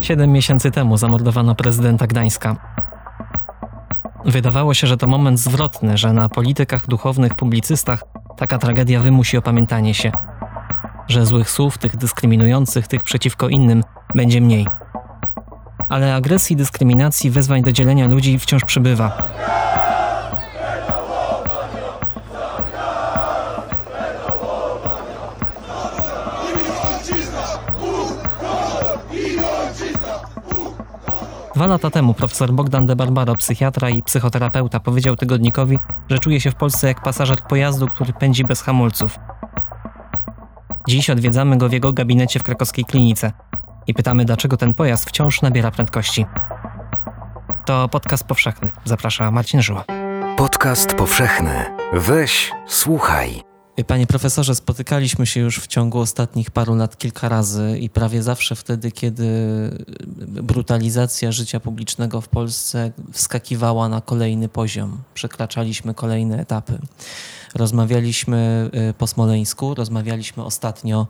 Siedem 0.00 0.32
miesięcy 0.32 0.70
temu 0.70 0.96
zamordowano 0.96 1.54
prezydenta 1.54 2.06
Gdańska. 2.06 2.56
Wydawało 4.24 4.74
się, 4.74 4.86
że 4.86 4.96
to 4.96 5.06
moment 5.06 5.40
zwrotny, 5.40 5.98
że 5.98 6.12
na 6.12 6.28
politykach, 6.28 6.86
duchownych, 6.86 7.34
publicystach 7.34 8.04
taka 8.36 8.58
tragedia 8.58 9.00
wymusi 9.00 9.36
opamiętanie 9.36 9.94
się. 9.94 10.12
Że 11.08 11.26
złych 11.26 11.50
słów, 11.50 11.78
tych 11.78 11.96
dyskryminujących, 11.96 12.86
tych 12.86 13.02
przeciwko 13.02 13.48
innym, 13.48 13.84
będzie 14.14 14.40
mniej. 14.40 14.66
Ale 15.88 16.14
agresji, 16.14 16.56
dyskryminacji, 16.56 17.30
wezwań 17.30 17.62
do 17.62 17.72
dzielenia 17.72 18.08
ludzi 18.08 18.38
wciąż 18.38 18.64
przybywa. 18.64 19.28
Dwa 31.58 31.66
lata 31.66 31.90
temu 31.90 32.14
profesor 32.14 32.52
Bogdan 32.52 32.86
de 32.86 32.96
Barbaro, 32.96 33.36
psychiatra 33.36 33.90
i 33.90 34.02
psychoterapeuta, 34.02 34.80
powiedział 34.80 35.16
tygodnikowi, 35.16 35.78
że 36.08 36.18
czuje 36.18 36.40
się 36.40 36.50
w 36.50 36.54
Polsce 36.54 36.88
jak 36.88 37.02
pasażer 37.02 37.42
pojazdu, 37.42 37.88
który 37.88 38.12
pędzi 38.12 38.44
bez 38.44 38.62
hamulców. 38.62 39.18
Dziś 40.88 41.10
odwiedzamy 41.10 41.58
go 41.58 41.68
w 41.68 41.72
jego 41.72 41.92
gabinecie 41.92 42.40
w 42.40 42.42
krakowskiej 42.42 42.84
klinice 42.84 43.32
i 43.86 43.94
pytamy, 43.94 44.24
dlaczego 44.24 44.56
ten 44.56 44.74
pojazd 44.74 45.08
wciąż 45.08 45.42
nabiera 45.42 45.70
prędkości. 45.70 46.26
To 47.66 47.88
podcast 47.88 48.24
powszechny. 48.24 48.70
Zaprasza 48.84 49.30
Marcin 49.30 49.62
Żyła. 49.62 49.84
Podcast 50.36 50.94
powszechny. 50.94 51.64
Weź, 51.92 52.52
słuchaj. 52.66 53.47
Panie 53.86 54.06
profesorze, 54.06 54.54
spotykaliśmy 54.54 55.26
się 55.26 55.40
już 55.40 55.60
w 55.60 55.66
ciągu 55.66 55.98
ostatnich 55.98 56.50
paru 56.50 56.74
lat 56.74 56.98
kilka 56.98 57.28
razy 57.28 57.78
i 57.80 57.90
prawie 57.90 58.22
zawsze 58.22 58.56
wtedy, 58.56 58.92
kiedy 58.92 59.26
brutalizacja 60.42 61.32
życia 61.32 61.60
publicznego 61.60 62.20
w 62.20 62.28
Polsce 62.28 62.92
wskakiwała 63.12 63.88
na 63.88 64.00
kolejny 64.00 64.48
poziom, 64.48 64.98
przekraczaliśmy 65.14 65.94
kolejne 65.94 66.40
etapy. 66.40 66.78
Rozmawialiśmy 67.54 68.70
y, 68.90 68.94
po 68.94 69.06
Smoleńsku, 69.06 69.74
rozmawialiśmy 69.74 70.44
ostatnio 70.44 71.06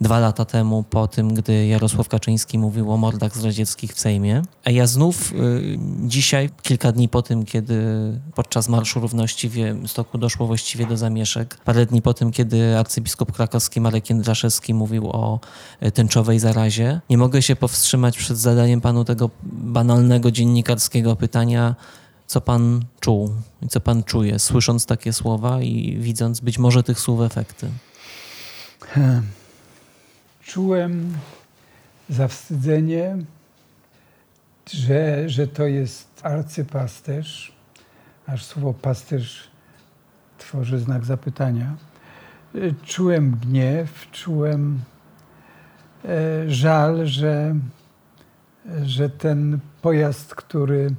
dwa 0.00 0.18
lata 0.18 0.44
temu 0.44 0.82
po 0.82 1.08
tym, 1.08 1.34
gdy 1.34 1.66
Jarosław 1.66 2.08
Kaczyński 2.08 2.58
mówił 2.58 2.92
o 2.92 2.96
mordach 2.96 3.36
zdradzieckich 3.36 3.94
w 3.94 4.00
Sejmie. 4.00 4.42
A 4.64 4.70
ja 4.70 4.86
znów 4.86 5.32
y, 5.32 5.78
dzisiaj, 6.06 6.50
kilka 6.62 6.92
dni 6.92 7.08
po 7.08 7.22
tym, 7.22 7.44
kiedy 7.44 7.84
podczas 8.34 8.68
Marszu 8.68 9.00
Równości 9.00 9.48
w 9.48 9.54
Stoku 9.86 10.18
doszło 10.18 10.46
właściwie 10.46 10.86
do 10.86 10.96
zamieszek, 10.96 11.56
parę 11.64 11.86
dni 11.86 12.02
po 12.02 12.11
tym, 12.14 12.32
kiedy 12.32 12.78
arcybiskup 12.78 13.32
krakowski 13.32 13.80
Marek 13.80 14.10
Jędraszewski 14.10 14.74
mówił 14.74 15.10
o 15.10 15.40
y, 15.82 15.90
tęczowej 15.90 16.38
zarazie, 16.38 17.00
nie 17.10 17.18
mogę 17.18 17.42
się 17.42 17.56
powstrzymać 17.56 18.18
przed 18.18 18.38
zadaniem 18.38 18.80
panu 18.80 19.04
tego 19.04 19.30
banalnego 19.42 20.30
dziennikarskiego 20.30 21.16
pytania, 21.16 21.74
co 22.26 22.40
pan 22.40 22.84
czuł 23.00 23.34
i 23.62 23.68
co 23.68 23.80
pan 23.80 24.04
czuje, 24.04 24.38
słysząc 24.38 24.86
takie 24.86 25.12
słowa 25.12 25.62
i 25.62 25.96
widząc 26.00 26.40
być 26.40 26.58
może 26.58 26.82
tych 26.82 27.00
słów 27.00 27.20
efekty? 27.20 27.68
Czułem 30.44 31.18
zawstydzenie, 32.10 33.16
że, 34.72 35.28
że 35.28 35.46
to 35.46 35.66
jest 35.66 36.08
arcypasterz, 36.22 37.52
aż 38.26 38.44
słowo 38.44 38.74
pasterz 38.74 39.50
tworzy 40.38 40.78
znak 40.78 41.04
zapytania. 41.04 41.76
Czułem 42.82 43.36
gniew, 43.42 44.10
czułem 44.10 44.80
e, 46.04 46.50
żal, 46.50 47.06
że, 47.06 47.54
że 48.82 49.10
ten 49.10 49.58
pojazd, 49.82 50.34
który 50.34 50.90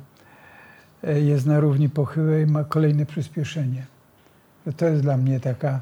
E, 1.03 1.19
jest 1.19 1.45
na 1.45 1.59
równi 1.59 1.89
pochyłej, 1.89 2.47
ma 2.47 2.63
kolejne 2.63 3.05
przyspieszenie. 3.05 3.85
To 4.77 4.85
jest 4.85 5.01
dla 5.01 5.17
mnie 5.17 5.39
taka, 5.39 5.79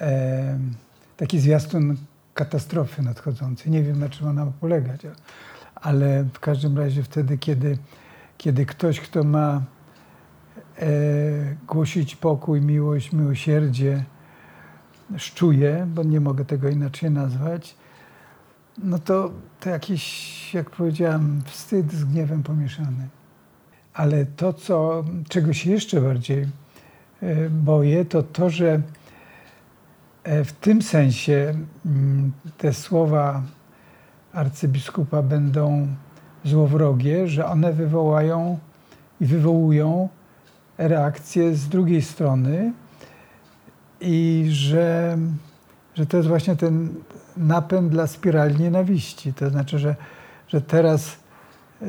e, 0.00 0.58
taki 1.16 1.40
zwiastun 1.40 1.96
katastrofy 2.34 3.02
nadchodzącej. 3.02 3.72
Nie 3.72 3.82
wiem, 3.82 4.00
na 4.00 4.08
czym 4.08 4.28
ona 4.28 4.44
ma 4.44 4.52
polegać, 4.60 5.00
ale 5.74 6.24
w 6.34 6.40
każdym 6.40 6.78
razie 6.78 7.02
wtedy, 7.02 7.38
kiedy, 7.38 7.78
kiedy 8.38 8.66
ktoś, 8.66 9.00
kto 9.00 9.24
ma 9.24 9.62
głosić 11.66 12.16
pokój, 12.16 12.60
miłość, 12.60 13.12
miłosierdzie, 13.12 14.04
szczuje, 15.16 15.86
bo 15.94 16.02
nie 16.02 16.20
mogę 16.20 16.44
tego 16.44 16.68
inaczej 16.68 17.10
nazwać, 17.10 17.76
no 18.78 18.98
to, 18.98 19.30
to 19.60 19.70
jakiś, 19.70 20.54
jak 20.54 20.70
powiedziałem, 20.70 21.42
wstyd 21.44 21.92
z 21.92 22.04
gniewem 22.04 22.42
pomieszany. 22.42 23.08
Ale 23.94 24.26
to, 24.26 24.52
co, 24.52 25.04
czego 25.28 25.52
się 25.52 25.70
jeszcze 25.70 26.00
bardziej 26.00 26.46
e, 27.22 27.50
boję, 27.50 28.04
to 28.04 28.22
to, 28.22 28.50
że 28.50 28.80
e, 30.24 30.44
w 30.44 30.52
tym 30.52 30.82
sensie 30.82 31.54
mm, 31.86 32.32
te 32.58 32.72
słowa 32.72 33.42
arcybiskupa 34.32 35.22
będą 35.22 35.88
złowrogie, 36.44 37.28
że 37.28 37.46
one 37.46 37.72
wywołają 37.72 38.58
i 39.20 39.26
wywołują 39.26 40.08
reakcję 40.78 41.54
z 41.54 41.68
drugiej 41.68 42.02
strony 42.02 42.72
i 44.04 44.46
że, 44.50 45.18
że 45.94 46.06
to 46.06 46.16
jest 46.16 46.28
właśnie 46.28 46.56
ten 46.56 46.88
napęd 47.36 47.88
dla 47.88 48.06
spirali 48.06 48.62
nienawiści. 48.62 49.34
To 49.34 49.50
znaczy, 49.50 49.78
że, 49.78 49.96
że 50.48 50.60
teraz 50.60 51.16
e, 51.82 51.86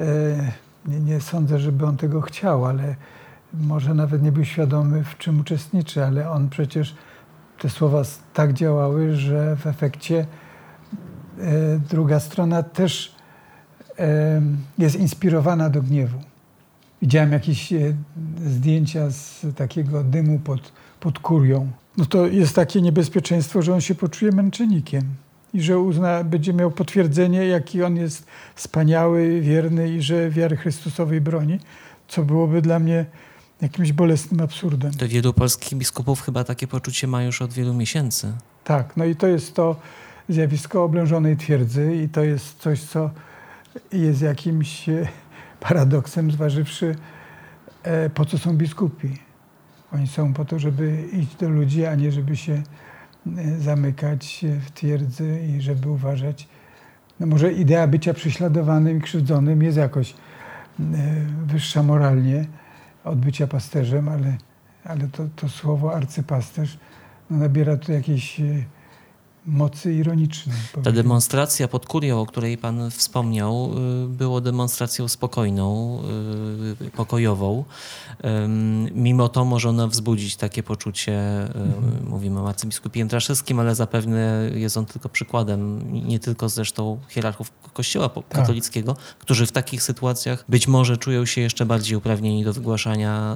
nie, 0.86 1.00
nie 1.00 1.22
sądzę, 1.22 1.60
żeby 1.60 1.86
on 1.86 1.98
tego 1.98 2.22
chciał, 2.22 2.66
ale 2.66 2.96
może 3.54 3.94
nawet 3.94 4.24
nie 4.24 4.32
był 4.32 4.46
świadomy, 4.46 5.04
w 5.04 5.18
czym 5.18 5.40
uczestniczy, 5.40 6.06
ale 6.06 6.30
on 6.30 6.50
przecież 6.50 6.96
te 7.60 7.70
słowa 7.70 8.02
tak 8.34 8.54
działały, 8.54 9.16
że 9.16 9.56
w 9.56 9.68
efekcie 9.68 10.26
e, 11.40 11.80
druga 11.90 12.20
strona 12.20 12.64
też 12.64 13.16
e, 14.00 14.42
jest 14.78 14.96
inspirowana 14.96 15.70
do 15.70 15.82
gniewu. 15.82 16.20
Widziałem 17.06 17.32
jakieś 17.32 17.74
e, 17.74 17.94
zdjęcia 18.46 19.10
z 19.10 19.46
takiego 19.56 20.04
dymu 20.04 20.40
pod, 20.40 20.72
pod 21.00 21.20
kurią. 21.20 21.72
No 21.98 22.06
to 22.06 22.28
jest 22.28 22.56
takie 22.56 22.82
niebezpieczeństwo, 22.82 23.62
że 23.62 23.74
on 23.74 23.82
się 23.82 23.96
poczuje 23.96 24.32
męczennikiem 24.32 25.04
i 25.54 25.62
że 25.62 25.80
uzna, 25.80 26.24
będzie 26.24 26.54
miał 26.54 26.72
potwierdzenie, 26.72 27.46
jaki 27.46 27.84
on 27.84 27.96
jest 27.98 28.26
wspaniały, 28.56 29.42
wierny 29.42 29.90
i 29.90 30.02
że 30.02 30.30
wiary 30.30 30.58
Chrystusowej 30.58 31.22
broni, 31.22 31.60
co 32.08 32.24
byłoby 32.24 32.62
dla 32.62 32.80
mnie 32.80 33.06
jakimś 33.62 33.92
bolesnym 33.92 34.42
absurdem. 34.42 34.92
To 34.94 35.08
wielu 35.08 35.34
polskich 35.34 35.78
biskupów 35.78 36.22
chyba 36.22 36.44
takie 36.44 36.68
poczucie 36.68 37.08
ma 37.08 37.24
już 37.24 37.42
od 37.42 37.54
wielu 37.54 37.74
miesięcy. 37.74 38.34
Tak, 38.64 38.98
no 38.98 39.06
i 39.06 39.16
to 39.16 39.28
jest 39.28 39.56
to 39.56 39.76
zjawisko 40.30 40.84
oblężonej 40.84 41.38
twierdzy 41.38 41.96
i 42.04 42.10
to 42.10 42.24
jest 42.24 42.60
coś, 42.60 42.82
co 42.82 43.10
jest 43.92 44.22
jakimś 44.22 44.90
e, 44.90 45.08
paradoksem, 45.68 46.32
zważywszy 46.32 46.96
e, 47.84 48.10
po 48.10 48.26
co 48.26 48.38
są 48.38 48.58
biskupi. 48.58 49.20
Oni 49.94 50.08
są 50.08 50.34
po 50.34 50.46
to, 50.46 50.60
żeby 50.60 51.08
iść 51.12 51.36
do 51.36 51.50
ludzi, 51.50 51.86
a 51.86 51.96
nie 51.96 52.12
żeby 52.12 52.38
się 52.38 52.64
E, 53.38 53.60
zamykać 53.60 54.46
w 54.62 54.72
twierdzy 54.72 55.40
i 55.40 55.62
żeby 55.62 55.90
uważać. 55.90 56.48
No 57.20 57.28
może 57.28 57.54
idea 57.54 57.88
bycia 57.88 58.14
prześladowanym 58.14 58.98
i 58.98 59.02
krzywdzonym 59.02 59.64
jest 59.64 59.78
jakoś 59.78 60.12
e, 60.12 60.16
wyższa 61.46 61.84
moralnie 61.84 62.46
od 63.04 63.20
bycia 63.20 63.48
pasterzem, 63.48 64.10
ale, 64.10 64.38
ale 64.84 65.08
to, 65.08 65.28
to 65.36 65.50
słowo 65.50 65.96
arcypasterz 65.96 66.78
no 67.30 67.38
nabiera 67.38 67.78
tu 67.78 67.92
jakiejś 67.92 68.42
mocy 69.48 69.94
ironicznej. 69.94 70.56
Ta 70.84 70.92
demonstracja 70.92 71.68
pod 71.68 71.86
Kurią, 71.86 72.22
o 72.22 72.26
której 72.26 72.58
pan 72.58 72.92
wspomniał, 72.92 73.72
y, 74.06 74.08
było 74.08 74.42
demonstracją 74.42 75.08
spokojną, 75.08 76.00
y, 76.82 76.92
pokojową. 76.92 77.64
Mimo 78.94 79.30
to 79.30 79.46
może 79.46 79.70
ona 79.70 79.88
wzbudzić 79.88 80.36
takie 80.36 80.64
poczucie, 80.64 81.14
y, 81.14 81.60
mhm. 81.60 82.10
mówimy 82.10 82.40
o 82.40 82.50
arcybiskupie 82.50 83.00
Jędraszewskim, 83.00 83.60
ale 83.60 83.76
zapewne 83.76 84.50
jest 84.54 84.78
on 84.78 84.86
tylko 84.86 85.10
przykładem, 85.10 85.82
nie 86.08 86.20
tylko 86.20 86.50
zresztą 86.50 87.00
hierarchów 87.10 87.52
kościoła 87.74 88.10
tak. 88.10 88.28
katolickiego, 88.28 88.96
którzy 89.20 89.46
w 89.46 89.52
takich 89.52 89.84
sytuacjach 89.84 90.46
być 90.50 90.68
może 90.68 90.98
czują 90.98 91.26
się 91.26 91.42
jeszcze 91.42 91.66
bardziej 91.66 91.98
uprawnieni 91.98 92.44
do 92.44 92.54
wygłaszania 92.54 93.36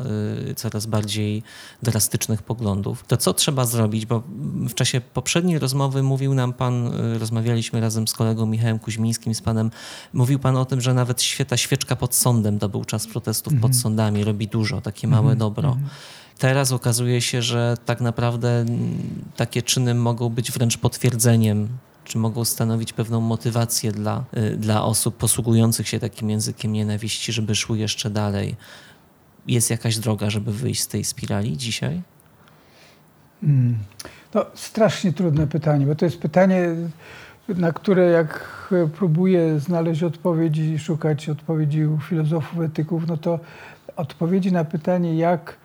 coraz 0.55 0.85
bardziej 0.85 1.43
drastycznych 1.83 2.43
poglądów. 2.43 3.03
To 3.07 3.17
co 3.17 3.33
trzeba 3.33 3.65
zrobić, 3.65 4.05
bo 4.05 4.23
w 4.69 4.73
czasie 4.73 5.01
poprzedniej 5.01 5.59
rozmowy 5.59 5.98
mówił 6.03 6.33
nam 6.33 6.53
pan, 6.53 6.87
y, 7.15 7.19
rozmawialiśmy 7.19 7.81
razem 7.81 8.07
z 8.07 8.13
kolegą 8.13 8.45
Michałem 8.45 8.79
Kuźmińskim, 8.79 9.35
z 9.35 9.41
panem, 9.41 9.71
mówił 10.13 10.39
pan 10.39 10.57
o 10.57 10.65
tym, 10.65 10.81
że 10.81 10.93
nawet 10.93 11.21
świeta 11.21 11.57
świeczka 11.57 11.95
pod 11.95 12.15
sądem, 12.15 12.59
to 12.59 12.69
był 12.69 12.85
czas 12.85 13.07
protestów 13.07 13.53
pod 13.53 13.63
mhm. 13.63 13.73
sądami, 13.73 14.23
robi 14.23 14.47
dużo, 14.47 14.81
takie 14.81 15.07
małe 15.07 15.31
mhm. 15.31 15.37
dobro. 15.37 15.69
Mhm. 15.69 15.89
Teraz 16.37 16.71
okazuje 16.71 17.21
się, 17.21 17.41
że 17.41 17.77
tak 17.85 18.01
naprawdę 18.01 18.65
takie 19.35 19.61
czyny 19.61 19.95
mogą 19.95 20.29
być 20.29 20.51
wręcz 20.51 20.77
potwierdzeniem 20.77 21.67
czy 22.09 22.17
mogą 22.17 22.45
stanowić 22.45 22.93
pewną 22.93 23.21
motywację 23.21 23.91
dla, 23.91 24.23
y, 24.37 24.57
dla 24.57 24.83
osób 24.83 25.17
posługujących 25.17 25.87
się 25.87 25.99
takim 25.99 26.29
językiem 26.29 26.73
nienawiści, 26.73 27.33
żeby 27.33 27.55
szły 27.55 27.77
jeszcze 27.77 28.09
dalej. 28.09 28.55
Jest 29.47 29.69
jakaś 29.69 29.97
droga, 29.97 30.29
żeby 30.29 30.53
wyjść 30.53 30.81
z 30.81 30.87
tej 30.87 31.05
spirali 31.05 31.57
dzisiaj? 31.57 32.01
Hmm. 33.41 33.77
No, 34.33 34.45
strasznie 34.53 35.13
trudne 35.13 35.47
pytanie, 35.47 35.85
bo 35.85 35.95
to 35.95 36.05
jest 36.05 36.19
pytanie, 36.19 36.69
na 37.47 37.73
które 37.73 38.09
jak 38.09 38.49
próbuję 38.97 39.59
znaleźć 39.59 40.03
odpowiedzi, 40.03 40.79
szukać 40.79 41.29
odpowiedzi 41.29 41.85
u 41.85 41.99
filozofów, 41.99 42.61
etyków, 42.61 43.07
no 43.07 43.17
to 43.17 43.39
odpowiedzi 43.95 44.51
na 44.51 44.63
pytanie, 44.65 45.15
jak 45.15 45.57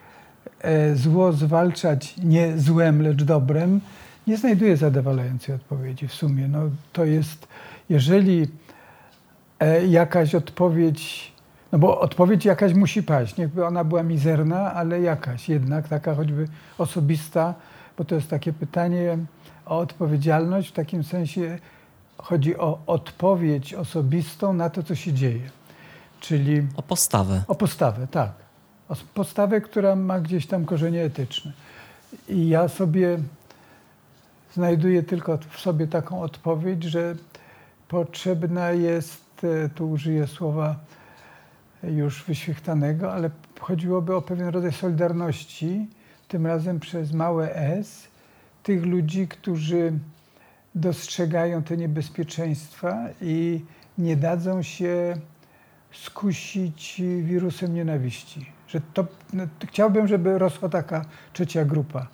e, 0.61 0.97
zło 0.97 1.33
zwalczać 1.33 2.15
nie 2.17 2.59
złem, 2.59 3.03
lecz 3.03 3.23
dobrem, 3.23 3.81
nie 4.27 4.37
znajduję 4.37 4.77
zadowalającej 4.77 5.55
odpowiedzi 5.55 6.09
w 6.09 6.15
sumie. 6.15 6.49
No, 6.49 6.61
to 6.93 7.05
jest, 7.05 7.49
jeżeli 7.89 8.49
e, 9.61 9.87
jakaś 9.87 10.35
odpowiedź, 10.35 11.33
no 11.73 11.79
bo 11.79 12.01
odpowiedź 12.01 12.45
jakaś 12.45 12.75
musi 12.75 13.03
paść, 13.03 13.37
niechby 13.37 13.67
ona 13.67 13.85
była 13.85 14.03
mizerna, 14.03 14.75
ale 14.75 15.01
jakaś 15.01 15.49
jednak, 15.49 15.89
taka 15.89 16.15
choćby 16.15 16.49
osobista, 16.79 17.55
bo 17.99 18.05
to 18.05 18.15
jest 18.15 18.29
takie 18.29 18.53
pytanie 18.53 19.19
o 19.67 19.79
odpowiedzialność, 19.79 20.69
w 20.69 20.73
takim 20.73 21.05
sensie 21.05 21.59
chodzi 22.19 22.57
o 22.57 22.79
odpowiedź 22.87 23.75
osobistą 23.75 24.53
na 24.53 24.71
to, 24.71 24.83
co 24.83 24.95
się 24.95 25.13
dzieje. 25.13 25.51
Czyli 26.21 26.67
o 26.77 26.83
postawę. 26.83 27.43
O 27.49 27.55
postawę, 27.55 28.07
tak. 28.07 28.33
O 28.89 28.97
postawę, 29.15 29.61
która 29.61 29.97
ma 29.97 30.21
gdzieś 30.21 30.47
tam 30.47 30.65
korzenie 30.65 31.03
etyczne. 31.03 31.53
I 32.29 32.49
ja 32.49 32.69
sobie 32.69 33.19
znajduję 34.55 35.03
tylko 35.03 35.39
w 35.51 35.61
sobie 35.61 35.87
taką 35.87 36.23
odpowiedź, 36.23 36.85
że 36.85 37.15
potrzebna 37.89 38.71
jest, 38.71 39.45
e, 39.45 39.69
tu 39.69 39.91
użyję 39.91 40.27
słowa 40.27 40.77
już 41.83 42.25
wyświechtanego, 42.25 43.13
ale 43.13 43.31
chodziłoby 43.61 44.17
o 44.17 44.23
pewien 44.23 44.49
rodzaj 44.49 44.73
solidarności, 44.73 45.87
tym 46.29 46.47
razem 46.47 46.81
przez 46.81 47.13
małe 47.13 47.55
S, 47.57 48.09
tych 48.63 48.87
ludzi, 48.87 49.29
którzy 49.29 49.93
dostrzegają 50.75 51.63
te 51.63 51.77
niebezpieczeństwa 51.77 53.05
i 53.21 53.65
nie 53.99 54.17
dadzą 54.17 54.63
się 54.63 55.17
skusić 55.93 57.03
wirusem 57.23 57.75
nienawiści. 57.75 58.47
Że 58.69 58.81
to, 58.95 59.07
no, 59.33 59.47
chciałbym, 59.69 60.09
żeby 60.09 60.39
rosła 60.39 60.69
taka 60.69 61.05
trzecia 61.33 61.65
grupa. 61.65 62.07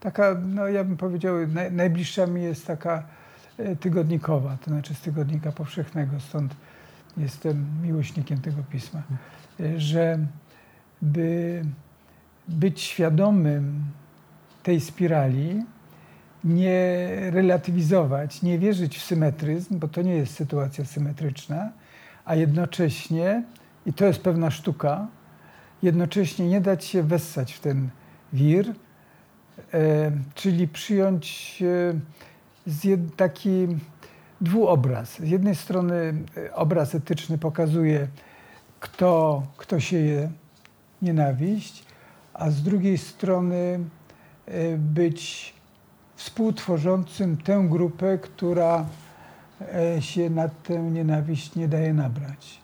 Taka, 0.00 0.36
no 0.46 0.68
ja 0.68 0.84
bym 0.84 0.96
powiedział, 0.96 1.34
naj, 1.46 1.72
najbliższa 1.72 2.26
mi 2.26 2.42
jest 2.42 2.66
taka 2.66 3.02
e, 3.58 3.76
tygodnikowa, 3.76 4.56
to 4.64 4.70
znaczy 4.70 4.94
z 4.94 5.00
Tygodnika 5.00 5.52
Powszechnego, 5.52 6.20
stąd 6.20 6.56
jestem 7.16 7.66
miłośnikiem 7.82 8.40
tego 8.40 8.62
pisma, 8.70 9.02
e, 9.60 9.80
że 9.80 10.18
by 11.02 11.62
być 12.48 12.80
świadomym 12.80 13.84
tej 14.62 14.80
spirali, 14.80 15.64
nie 16.44 17.08
relatywizować, 17.30 18.42
nie 18.42 18.58
wierzyć 18.58 18.98
w 18.98 19.04
symetryzm, 19.04 19.78
bo 19.78 19.88
to 19.88 20.02
nie 20.02 20.14
jest 20.14 20.34
sytuacja 20.34 20.84
symetryczna, 20.84 21.72
a 22.24 22.34
jednocześnie, 22.34 23.42
i 23.86 23.92
to 23.92 24.04
jest 24.04 24.20
pewna 24.20 24.50
sztuka, 24.50 25.06
jednocześnie 25.82 26.48
nie 26.48 26.60
dać 26.60 26.84
się 26.84 27.02
wessać 27.02 27.52
w 27.52 27.60
ten 27.60 27.88
wir, 28.32 28.66
e, 29.74 30.12
czyli 30.34 30.68
przyjąć 30.68 31.58
e, 32.86 33.16
taki 33.16 33.66
dwuobraz. 34.40 35.10
Z 35.10 35.28
jednej 35.28 35.54
strony 35.54 36.14
e, 36.36 36.54
obraz 36.54 36.94
etyczny 36.94 37.38
pokazuje, 37.38 38.08
kto, 38.80 39.42
kto 39.56 39.80
sieje 39.80 40.30
nienawiść, 41.02 41.84
a 42.34 42.50
z 42.50 42.62
drugiej 42.62 42.98
strony 42.98 43.80
e, 44.46 44.76
być 44.76 45.54
współtworzącym 46.16 47.36
tę 47.36 47.66
grupę, 47.70 48.18
która 48.18 48.86
e, 49.60 50.02
się 50.02 50.30
na 50.30 50.48
tę 50.48 50.82
nienawiść 50.82 51.54
nie 51.54 51.68
daje 51.68 51.94
nabrać. 51.94 52.60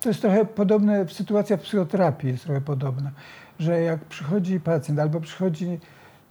To 0.00 0.08
jest 0.08 0.20
trochę 0.20 0.44
podobne, 0.44 1.08
sytuacja 1.08 1.56
w 1.56 1.60
psychoterapii 1.60 2.30
jest 2.30 2.44
trochę 2.44 2.60
podobna, 2.60 3.10
że 3.58 3.80
jak 3.80 4.04
przychodzi 4.04 4.60
pacjent 4.60 5.00
albo 5.00 5.20
przychodzi 5.20 5.78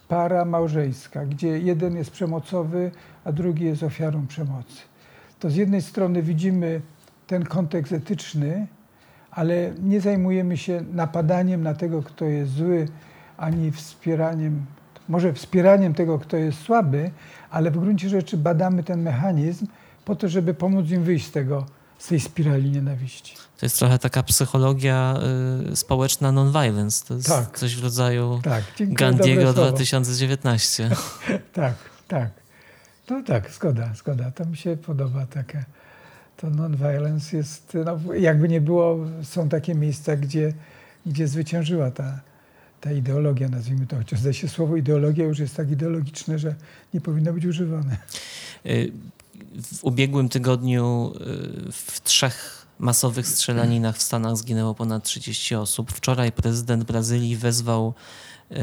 para 0.08 0.46
małżeńska, 0.46 1.26
gdzie 1.26 1.60
jeden 1.60 1.96
jest 1.96 2.12
przemocowy, 2.12 2.92
a 3.26 3.32
drugi 3.32 3.66
jest 3.66 3.84
ofiarą 3.84 4.28
przemocy, 4.28 4.82
to 5.40 5.50
z 5.50 5.56
jednej 5.56 5.82
strony 5.82 6.22
widzimy 6.22 6.82
ten 7.28 7.46
kontekst 7.46 7.94
etyczny, 7.94 8.68
ale 9.36 9.72
nie 9.84 10.02
zajmujemy 10.02 10.58
się 10.58 10.84
napadaniem 10.94 11.64
na 11.64 11.74
tego, 11.74 12.04
kto 12.04 12.26
jest 12.26 12.52
zły, 12.52 12.88
ani 13.38 13.72
wspieraniem 13.72 14.66
może 15.10 15.34
wspieraniem 15.34 15.94
tego, 15.94 16.20
kto 16.20 16.38
jest 16.38 16.60
słaby, 16.60 17.12
ale 17.50 17.72
w 17.72 17.80
gruncie 17.80 18.10
rzeczy 18.10 18.38
badamy 18.38 18.84
ten 18.84 19.02
mechanizm 19.02 19.68
po 20.06 20.16
to, 20.16 20.30
żeby 20.30 20.54
pomóc 20.54 20.90
im 20.90 21.04
wyjść 21.04 21.28
z 21.28 21.32
tego, 21.32 21.66
z 21.98 22.08
tej 22.08 22.20
spirali 22.20 22.72
nienawiści. 22.72 23.36
To 23.60 23.66
jest 23.66 23.80
trochę 23.80 24.00
taka 24.00 24.24
psychologia 24.24 25.16
y, 25.72 25.76
społeczna 25.76 26.32
non-violence. 26.32 27.06
To 27.08 27.14
jest 27.14 27.28
tak. 27.28 27.58
coś 27.60 27.76
w 27.76 27.84
rodzaju 27.84 28.40
tak. 28.44 28.64
Gandiego 28.80 29.54
2019. 29.54 30.90
tak, 31.54 31.74
tak. 32.08 32.30
No 33.10 33.24
tak, 33.24 33.52
zgoda, 33.52 33.94
zgoda. 33.94 34.32
To 34.32 34.46
mi 34.46 34.58
się 34.58 34.78
podoba 34.78 35.26
takie. 35.26 35.64
To 36.38 36.50
non-violence 36.50 37.38
jest, 37.38 37.78
no, 37.86 38.14
jakby 38.14 38.50
nie 38.50 38.62
było, 38.62 38.98
są 39.24 39.50
takie 39.50 39.76
miejsca, 39.76 40.16
gdzie, 40.16 40.54
gdzie 41.06 41.28
zwyciężyła 41.28 41.92
ta, 41.92 42.20
ta 42.82 42.92
ideologia, 42.92 43.50
nazwijmy 43.50 43.88
to, 43.88 43.96
chociaż 43.96 44.20
zdaje 44.20 44.34
się 44.34 44.48
słowo 44.48 44.78
ideologia 44.78 45.26
już 45.26 45.40
jest 45.40 45.56
tak 45.56 45.72
ideologiczne, 45.72 46.40
że 46.40 46.56
nie 46.94 47.02
powinno 47.02 47.34
być 47.34 47.46
używane. 47.46 47.98
Y, 48.66 48.92
w 49.64 49.84
ubiegłym 49.84 50.30
tygodniu 50.30 51.14
y, 51.68 51.72
w 51.72 52.02
trzech 52.04 52.63
masowych 52.80 53.28
strzelaninach 53.28 53.98
w 53.98 54.02
Stanach 54.02 54.38
zginęło 54.38 54.76
ponad 54.76 55.04
30 55.04 55.56
osób. 55.56 55.92
Wczoraj 55.92 56.32
prezydent 56.32 56.84
Brazylii 56.84 57.36
wezwał 57.36 57.94
y, 58.52 58.56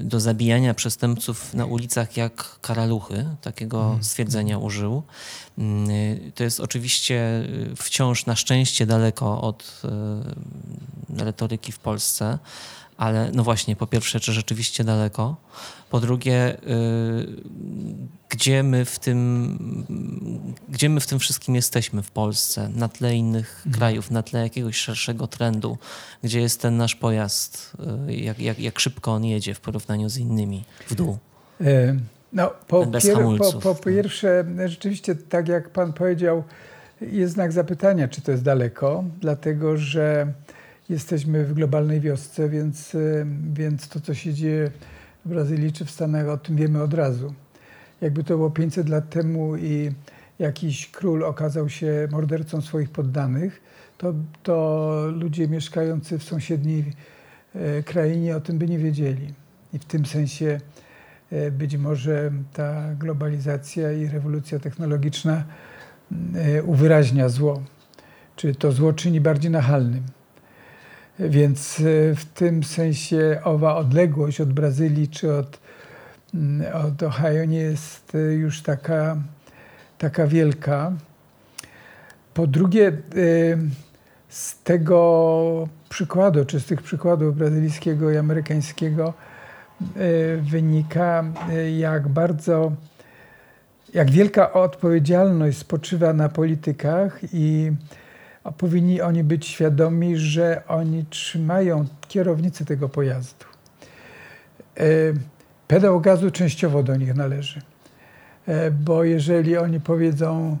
do 0.00 0.20
zabijania 0.20 0.74
przestępców 0.74 1.54
na 1.54 1.66
ulicach 1.66 2.16
jak 2.16 2.60
karaluchy. 2.60 3.26
Takiego 3.40 3.82
mhm. 3.82 4.04
stwierdzenia 4.04 4.58
użył. 4.58 5.02
To 6.34 6.44
jest 6.44 6.60
oczywiście 6.60 7.48
wciąż 7.76 8.26
na 8.26 8.36
szczęście 8.36 8.86
daleko 8.86 9.40
od 9.40 9.82
retoryki 11.18 11.72
w 11.72 11.78
Polsce 11.78 12.38
ale 12.96 13.30
no 13.34 13.42
właśnie, 13.42 13.76
po 13.76 13.86
pierwsze, 13.86 14.20
czy 14.20 14.32
rzeczywiście 14.32 14.84
daleko? 14.84 15.36
Po 15.90 16.00
drugie, 16.00 16.56
yy, 16.66 17.26
gdzie, 18.28 18.62
my 18.62 18.84
w 18.84 18.98
tym, 18.98 20.56
gdzie 20.68 20.88
my 20.88 21.00
w 21.00 21.06
tym 21.06 21.18
wszystkim 21.18 21.54
jesteśmy 21.54 22.02
w 22.02 22.10
Polsce, 22.10 22.68
na 22.68 22.88
tle 22.88 23.16
innych 23.16 23.56
mhm. 23.56 23.74
krajów, 23.74 24.10
na 24.10 24.22
tle 24.22 24.40
jakiegoś 24.40 24.76
szerszego 24.76 25.26
trendu? 25.26 25.78
Gdzie 26.22 26.40
jest 26.40 26.60
ten 26.60 26.76
nasz 26.76 26.96
pojazd? 26.96 27.76
Yy, 28.06 28.16
jak, 28.16 28.38
jak, 28.38 28.58
jak 28.58 28.80
szybko 28.80 29.12
on 29.12 29.24
jedzie 29.24 29.54
w 29.54 29.60
porównaniu 29.60 30.08
z 30.08 30.16
innymi 30.16 30.64
w 30.88 30.94
dół? 30.94 31.18
Yy, 31.60 31.96
no, 32.32 32.50
po, 32.68 32.86
pier 32.86 33.18
po, 33.38 33.52
po 33.52 33.74
pierwsze, 33.74 34.44
rzeczywiście, 34.66 35.14
tak 35.14 35.48
jak 35.48 35.70
pan 35.70 35.92
powiedział, 35.92 36.44
jest 37.00 37.34
znak 37.34 37.52
zapytania, 37.52 38.08
czy 38.08 38.20
to 38.20 38.30
jest 38.30 38.42
daleko, 38.42 39.04
dlatego 39.20 39.76
że 39.76 40.32
jesteśmy 40.88 41.44
w 41.44 41.54
globalnej 41.54 42.00
wiosce, 42.00 42.48
więc, 42.48 42.96
więc 43.52 43.88
to, 43.88 44.00
co 44.00 44.14
się 44.14 44.34
dzieje 44.34 44.70
w 45.24 45.28
Brazylii 45.28 45.72
czy 45.72 45.84
w 45.84 45.90
Stanach, 45.90 46.28
o 46.28 46.36
tym 46.36 46.56
wiemy 46.56 46.82
od 46.82 46.94
razu. 46.94 47.34
Jakby 48.00 48.24
to 48.24 48.36
było 48.36 48.50
500 48.50 48.88
lat 48.88 49.10
temu 49.10 49.56
i 49.56 49.92
jakiś 50.38 50.90
król 50.90 51.24
okazał 51.24 51.68
się 51.68 52.08
mordercą 52.10 52.60
swoich 52.60 52.90
poddanych, 52.90 53.62
to, 53.98 54.14
to 54.42 55.06
ludzie 55.16 55.48
mieszkający 55.48 56.18
w 56.18 56.24
sąsiedniej 56.24 56.84
e, 57.54 57.82
krainie 57.82 58.36
o 58.36 58.40
tym 58.40 58.58
by 58.58 58.66
nie 58.68 58.78
wiedzieli. 58.78 59.34
I 59.72 59.78
w 59.78 59.84
tym 59.84 60.06
sensie 60.06 60.60
e, 61.30 61.50
być 61.50 61.76
może 61.76 62.32
ta 62.52 62.94
globalizacja 62.94 63.92
i 63.92 64.06
rewolucja 64.06 64.58
technologiczna 64.58 65.44
e, 66.34 66.62
uwyraźnia 66.62 67.28
zło, 67.28 67.62
czy 68.36 68.54
to 68.54 68.72
zło 68.72 68.92
czyni 68.92 69.20
bardziej 69.20 69.50
nachalnym. 69.50 70.02
Więc 71.18 71.80
e, 71.80 72.14
w 72.14 72.24
tym 72.24 72.64
sensie 72.64 73.40
owa 73.44 73.76
odległość 73.76 74.40
od 74.40 74.52
Brazylii 74.52 75.08
czy 75.08 75.34
od, 75.34 75.58
mm, 76.34 76.74
od 76.74 77.02
Ohio 77.02 77.44
nie 77.44 77.58
jest 77.58 78.14
e, 78.14 78.18
już 78.18 78.62
taka, 78.62 79.16
taka 79.98 80.26
wielka. 80.26 80.92
Po 82.34 82.46
drugie, 82.46 82.88
e, 82.88 82.92
z 84.28 84.62
tego 84.62 85.68
przykładu, 85.88 86.44
czy 86.44 86.60
z 86.60 86.66
tych 86.66 86.82
przykładów 86.82 87.36
brazylijskiego 87.36 88.10
i 88.10 88.16
amerykańskiego 88.16 89.14
wynika, 90.42 91.24
jak 91.78 92.08
bardzo 92.08 92.72
jak 93.94 94.10
wielka 94.10 94.52
odpowiedzialność 94.52 95.58
spoczywa 95.58 96.12
na 96.12 96.28
politykach 96.28 97.20
i 97.32 97.72
powinni 98.50 99.00
oni 99.00 99.24
być 99.24 99.46
świadomi, 99.46 100.16
że 100.16 100.62
oni 100.68 101.04
trzymają 101.10 101.86
kierownicę 102.08 102.64
tego 102.64 102.88
pojazdu. 102.88 103.44
E, 104.76 104.84
pedał 105.68 106.00
gazu 106.00 106.30
częściowo 106.30 106.82
do 106.82 106.96
nich 106.96 107.14
należy, 107.14 107.62
e, 108.46 108.70
bo 108.70 109.04
jeżeli 109.04 109.56
oni 109.56 109.80
powiedzą 109.80 110.56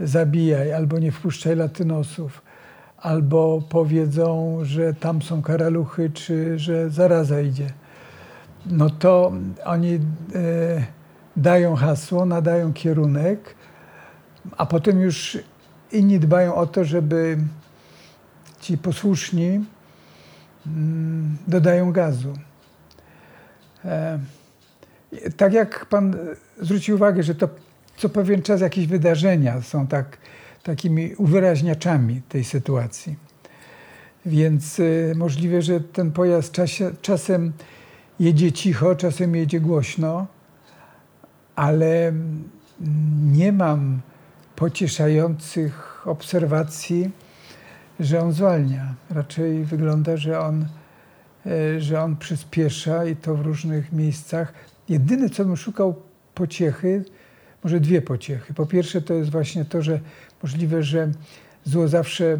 zabijaj 0.00 0.72
albo 0.72 0.98
nie 0.98 1.12
wpuszczaj 1.12 1.56
latynosów, 1.56 2.42
albo 2.96 3.62
powiedzą, 3.68 4.58
że 4.62 4.94
tam 4.94 5.22
są 5.22 5.42
karaluchy, 5.42 6.10
czy 6.10 6.58
że 6.58 6.90
zaraza 6.90 7.40
idzie, 7.40 7.66
no 8.66 8.90
to 8.90 9.32
oni 9.64 9.94
e, 9.94 9.98
dają 11.36 11.74
hasło, 11.74 12.26
nadają 12.26 12.72
kierunek, 12.72 13.54
a 14.56 14.66
potem 14.66 15.00
już 15.00 15.38
inni 15.94 16.20
dbają 16.20 16.54
o 16.54 16.66
to, 16.66 16.84
żeby 16.84 17.38
ci 18.60 18.78
posłuszni 18.78 19.64
mm, 20.66 21.36
dodają 21.46 21.92
gazu. 21.92 22.34
E, 23.84 24.18
tak 25.36 25.52
jak 25.52 25.86
pan 25.86 26.16
zwrócił 26.60 26.96
uwagę, 26.96 27.22
że 27.22 27.34
to 27.34 27.48
co 27.96 28.08
pewien 28.08 28.42
czas 28.42 28.60
jakieś 28.60 28.86
wydarzenia 28.86 29.62
są 29.62 29.86
tak, 29.86 30.18
takimi 30.62 31.14
uwyraźniaczami 31.14 32.22
tej 32.28 32.44
sytuacji. 32.44 33.16
Więc 34.26 34.78
y, 34.78 35.12
możliwe, 35.16 35.62
że 35.62 35.80
ten 35.80 36.12
pojazd 36.12 36.52
czasie, 36.52 36.90
czasem 37.02 37.52
jedzie 38.20 38.52
cicho, 38.52 38.96
czasem 38.96 39.36
jedzie 39.36 39.60
głośno, 39.60 40.26
ale 41.56 42.12
nie 43.32 43.52
mam 43.52 44.00
pocieszających 44.56 46.02
obserwacji, 46.06 47.10
że 48.00 48.20
on 48.20 48.32
zwalnia. 48.32 48.94
Raczej 49.10 49.64
wygląda, 49.64 50.16
że 50.16 50.40
on, 50.40 50.66
e, 51.46 51.80
że 51.80 52.02
on 52.02 52.16
przyspiesza 52.16 53.04
i 53.04 53.16
to 53.16 53.34
w 53.34 53.40
różnych 53.40 53.92
miejscach. 53.92 54.52
Jedyne, 54.88 55.30
co 55.30 55.44
bym 55.44 55.56
szukał 55.56 55.94
pociechy, 56.34 57.04
może 57.64 57.80
dwie 57.80 58.02
pociechy. 58.02 58.54
Po 58.54 58.66
pierwsze, 58.66 59.02
to 59.02 59.14
jest 59.14 59.30
właśnie 59.30 59.64
to, 59.64 59.82
że 59.82 60.00
możliwe, 60.42 60.82
że 60.82 61.10
zło 61.64 61.88
zawsze 61.88 62.38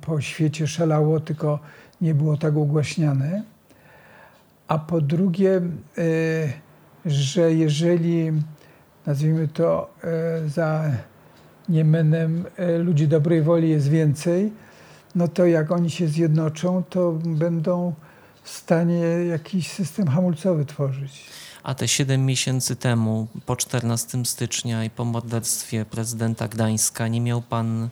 po 0.00 0.20
świecie 0.20 0.66
szalało, 0.66 1.20
tylko 1.20 1.58
nie 2.00 2.14
było 2.14 2.36
tak 2.36 2.56
ugłaśniane. 2.56 3.42
A 4.68 4.78
po 4.78 5.00
drugie, 5.00 5.56
e, 5.56 5.62
że 7.06 7.54
jeżeli 7.54 8.32
nazwijmy 9.06 9.48
to 9.48 9.90
e, 10.04 10.48
za 10.48 10.90
niemenem 11.68 12.44
e, 12.56 12.78
ludzi 12.78 13.08
dobrej 13.08 13.42
woli 13.42 13.70
jest 13.70 13.88
więcej, 13.88 14.52
no 15.14 15.28
to 15.28 15.46
jak 15.46 15.72
oni 15.72 15.90
się 15.90 16.08
zjednoczą, 16.08 16.82
to 16.90 17.12
będą 17.12 17.94
w 18.42 18.50
stanie 18.50 19.00
jakiś 19.28 19.70
system 19.70 20.08
hamulcowy 20.08 20.64
tworzyć. 20.64 21.24
A 21.62 21.74
te 21.74 21.88
7 21.88 22.26
miesięcy 22.26 22.76
temu, 22.76 23.26
po 23.46 23.56
14 23.56 24.24
stycznia 24.24 24.84
i 24.84 24.90
po 24.90 25.04
morderstwie 25.04 25.84
prezydenta 25.84 26.48
Gdańska, 26.48 27.08
nie 27.08 27.20
miał 27.20 27.42
pan 27.42 27.88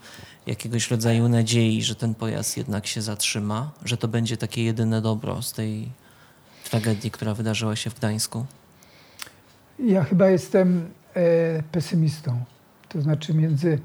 jakiegoś 0.47 0.91
rodzaju 0.91 1.29
nadziei, 1.29 1.83
że 1.83 1.95
ten 1.95 2.15
pojazd 2.15 2.57
jednak 2.57 2.87
się 2.87 3.03
zatrzyma, 3.03 3.71
że 3.85 3.97
to 3.97 4.09
będzie 4.09 4.37
takie 4.37 4.65
jedyne 4.65 5.03
dobro 5.03 5.43
z 5.43 5.53
tej 5.53 5.89
tragedii, 6.71 7.11
która 7.11 7.35
wydarzyła 7.35 7.77
się 7.77 7.91
w 7.91 7.95
Gdańsku? 7.95 8.47
Ja 9.79 10.05
chyba 10.05 10.31
jestem 10.31 10.89
e, 11.15 11.63
pesymistą. 11.63 12.45
To 12.89 13.03
znaczy 13.03 13.35
między, 13.35 13.79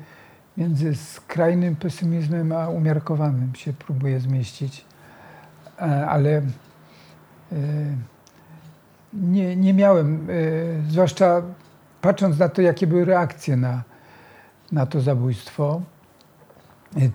między 0.57 0.95
skrajnym 0.95 1.75
pesymizmem 1.75 2.51
a 2.51 2.69
umiarkowanym 2.69 3.55
się 3.55 3.73
próbuję 3.73 4.19
zmieścić. 4.19 4.85
E, 5.81 6.07
ale 6.07 6.29
e, 6.37 6.43
nie, 9.13 9.55
nie 9.55 9.73
miałem, 9.73 10.27
e, 10.29 10.33
zwłaszcza 10.89 11.41
patrząc 12.01 12.39
na 12.39 12.49
to, 12.49 12.61
jakie 12.61 12.87
były 12.87 13.05
reakcje 13.05 13.57
na, 13.57 13.83
na 14.71 14.85
to 14.85 15.01
zabójstwo, 15.01 15.81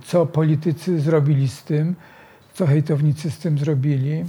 co 0.05 0.26
politycy 0.26 1.00
zrobili 1.00 1.49
z 1.49 1.64
tym, 1.64 1.95
co 2.55 2.66
hejtownicy 2.66 3.31
z 3.31 3.38
tym 3.38 3.59
zrobili, 3.59 4.25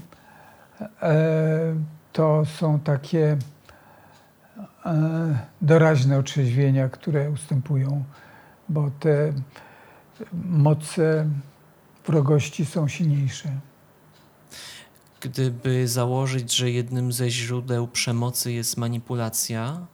to 2.14 2.46
są 2.46 2.80
takie 2.80 3.38
doraźne 5.62 6.18
otrzeźwienia, 6.18 6.90
które 6.90 7.32
ustępują, 7.32 8.04
bo 8.70 8.92
te 9.00 9.34
moce 10.44 11.30
wrogości 12.08 12.66
są 12.66 12.88
silniejsze. 12.88 13.50
Gdyby 15.22 15.88
założyć, 15.88 16.56
że 16.56 16.72
jednym 16.72 17.12
ze 17.12 17.30
źródeł 17.30 17.88
przemocy 17.88 18.52
jest 18.52 18.78
manipulacja, 18.78 19.88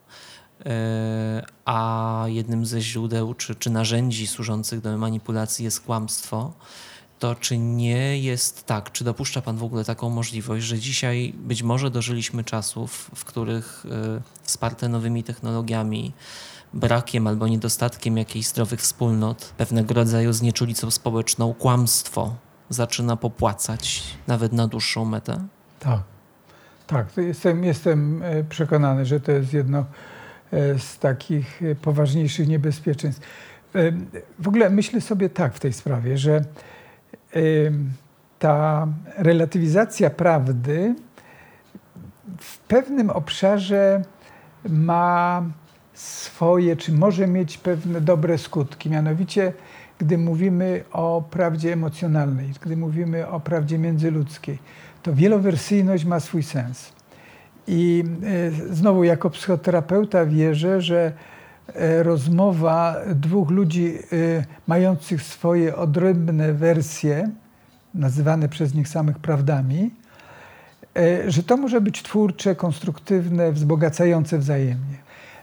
e, 0.65 1.46
a 1.65 2.25
jednym 2.27 2.65
ze 2.65 2.82
źródeł 2.82 3.34
czy, 3.34 3.55
czy 3.55 3.70
narzędzi 3.70 4.27
służących 4.27 4.82
do 4.82 4.98
manipulacji 4.98 5.65
jest 5.65 5.82
kłamstwo, 5.82 6.53
to 7.20 7.36
czy 7.36 7.58
nie 7.58 8.20
jest 8.20 8.65
tak, 8.65 8.91
czy 8.91 9.03
dopuszcza 9.03 9.41
Pan 9.41 9.58
w 9.58 9.63
ogóle 9.63 9.86
taką 9.86 10.10
możliwość, 10.10 10.65
że 10.65 10.79
dzisiaj 10.79 11.34
być 11.38 11.63
może 11.63 11.91
dożyliśmy 11.91 12.43
czasów, 12.43 13.12
w 13.15 13.25
których 13.25 13.86
y, 13.86 14.22
wsparte 14.41 14.89
nowymi 14.89 15.24
technologiami, 15.24 16.13
brakiem 16.74 17.27
albo 17.27 17.48
niedostatkiem 17.48 18.17
jakichś 18.17 18.48
zdrowych 18.48 18.79
wspólnot, 18.79 19.53
pewnego 19.58 19.93
rodzaju 19.93 20.34
znieczulicą 20.34 20.91
społeczną, 20.91 21.53
kłamstwo 21.53 22.36
zaczyna 22.70 23.17
popłacać 23.17 24.03
nawet 24.27 24.53
na 24.53 24.67
dłuższą 24.67 25.05
metę? 25.05 25.48
Tak, 25.79 26.01
tak. 26.88 27.08
Jestem, 27.17 27.63
jestem 27.63 28.24
e, 28.24 28.43
przekonany, 28.43 29.05
że 29.05 29.20
to 29.20 29.32
jest 29.32 29.53
jedno 29.53 29.86
e, 30.51 30.79
z 30.79 31.00
takich 31.00 31.62
e, 31.63 31.75
poważniejszych 31.75 32.48
niebezpieczeństw. 32.48 33.22
W 34.39 34.48
ogóle 34.48 34.70
myślę 34.70 35.01
sobie 35.01 35.29
tak 35.29 35.53
w 35.53 35.60
tej 35.60 35.74
sprawie, 35.74 36.17
że 36.17 36.46
ta 38.39 38.87
relatywizacja 39.17 40.09
prawdy 40.09 40.95
w 42.37 42.57
pewnym 42.57 43.09
obszarze 43.09 44.01
ma 44.69 45.43
swoje, 45.93 46.75
czy 46.75 46.91
może 46.91 47.27
mieć 47.27 47.57
pewne 47.57 48.01
dobre 48.01 48.37
skutki. 48.37 48.89
Mianowicie, 48.89 49.53
gdy 49.97 50.17
mówimy 50.17 50.83
o 50.91 51.23
prawdzie 51.31 51.73
emocjonalnej, 51.73 52.53
gdy 52.61 52.77
mówimy 52.77 53.27
o 53.27 53.39
prawdzie 53.39 53.77
międzyludzkiej, 53.77 54.59
to 55.03 55.13
wielowersyjność 55.13 56.05
ma 56.05 56.19
swój 56.19 56.43
sens. 56.43 56.93
I 57.67 58.03
e, 58.69 58.75
znowu, 58.75 59.03
jako 59.03 59.29
psychoterapeuta 59.29 60.25
wierzę, 60.25 60.81
że 60.81 61.13
rozmowa 62.03 62.96
dwóch 63.15 63.50
ludzi 63.50 63.93
e, 63.96 64.46
mających 64.67 65.24
swoje 65.24 65.75
odrębne 65.75 66.53
wersje, 66.53 67.29
nazywane 67.93 68.50
przez 68.50 68.74
nich 68.74 68.88
samych 68.88 69.20
prawdami, 69.20 69.91
e, 70.98 71.32
że 71.32 71.43
to 71.43 71.58
może 71.58 71.82
być 71.82 72.03
twórcze, 72.03 72.55
konstruktywne, 72.55 73.51
wzbogacające 73.51 74.38
wzajemnie. 74.38 74.98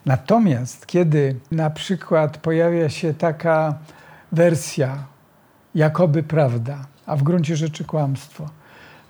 Natomiast 0.07 0.87
kiedy 0.87 1.37
na 1.51 1.71
przykład 1.71 2.39
pojawia 2.39 2.89
się 2.89 3.15
taka 3.15 3.79
wersja, 4.33 5.05
jakoby 5.75 6.23
prawda, 6.23 6.79
a 7.07 7.17
w 7.17 7.23
gruncie 7.23 7.57
rzeczy 7.57 7.85
kłamstwo, 7.85 8.49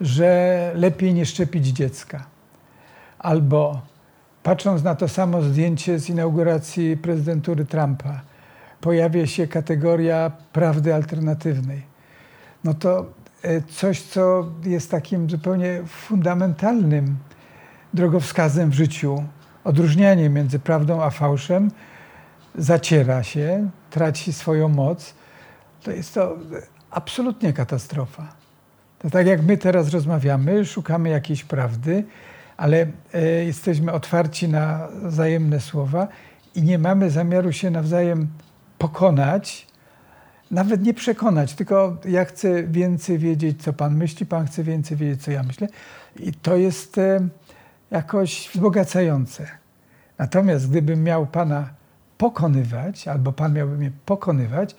że 0.00 0.73
lepiej 0.75 1.14
nie 1.14 1.26
szczepić 1.26 1.67
dziecka, 1.67 2.26
albo 3.19 3.81
Patrząc 4.42 4.82
na 4.82 4.94
to 4.94 5.09
samo 5.09 5.42
zdjęcie 5.42 5.99
z 5.99 6.09
inauguracji 6.09 6.97
prezydentury 6.97 7.64
Trumpa, 7.64 8.20
pojawia 8.80 9.26
się 9.26 9.47
kategoria 9.47 10.30
prawdy 10.52 10.94
alternatywnej. 10.94 11.82
No 12.64 12.75
to 12.75 13.06
e, 13.42 13.62
coś, 13.62 14.02
co 14.02 14.47
jest 14.64 14.90
takim 14.90 15.30
zupełnie 15.30 15.82
fundamentalnym 15.87 17.16
drogowskazem 17.94 18.70
w 18.70 18.75
życiu, 18.75 19.25
odróżnianie 19.64 20.28
między 20.28 20.59
prawdą 20.59 21.02
a 21.02 21.11
fałszem, 21.11 21.70
zaciera 22.54 23.23
się, 23.23 23.70
traci 23.90 24.32
swoją 24.32 24.68
moc. 24.68 25.14
To 25.82 25.90
jest 25.90 26.14
to 26.14 26.37
absolutnie 26.90 27.52
katastrofa. 27.52 28.32
To 28.99 29.11
tak 29.11 29.26
jak 29.26 29.42
my 29.42 29.56
teraz 29.56 29.90
rozmawiamy, 29.90 30.64
szukamy 30.64 31.09
jakiejś 31.09 31.44
prawdy, 31.44 32.04
ale 32.61 32.87
e, 33.14 33.23
jesteśmy 33.45 33.93
otwarci 33.93 34.49
na 34.49 34.88
wzajemne 35.02 35.61
słowa 35.61 36.09
i 36.55 36.62
nie 36.62 36.79
mamy 36.79 37.11
zamiaru 37.11 37.52
się 37.52 37.71
nawzajem 37.71 38.29
pokonać, 38.79 39.67
nawet 40.50 40.83
nie 40.83 40.95
przekonać, 40.95 41.55
tylko 41.55 41.97
ja 42.05 42.25
chcę 42.25 42.62
więcej 42.62 43.19
wiedzieć, 43.19 43.62
co 43.62 43.73
Pan 43.73 43.97
myśli, 43.97 44.26
Pan 44.26 44.47
chce 44.47 44.64
więcej 44.64 44.97
wiedzieć, 44.97 45.23
co 45.23 45.31
ja 45.31 45.43
myślę. 45.43 45.69
I 46.17 46.33
to 46.33 46.57
jest 46.57 46.99
e, 46.99 47.29
jakoś 47.90 48.49
wzbogacające. 48.55 49.47
Natomiast 50.19 50.71
gdybym 50.71 51.02
miał 51.02 51.26
Pana 51.26 51.71
pokonywać, 52.19 53.09
albo 53.09 53.33
Pan 53.33 53.52
miałby 53.52 53.76
mnie 53.76 53.90
pokonywać, 54.07 54.76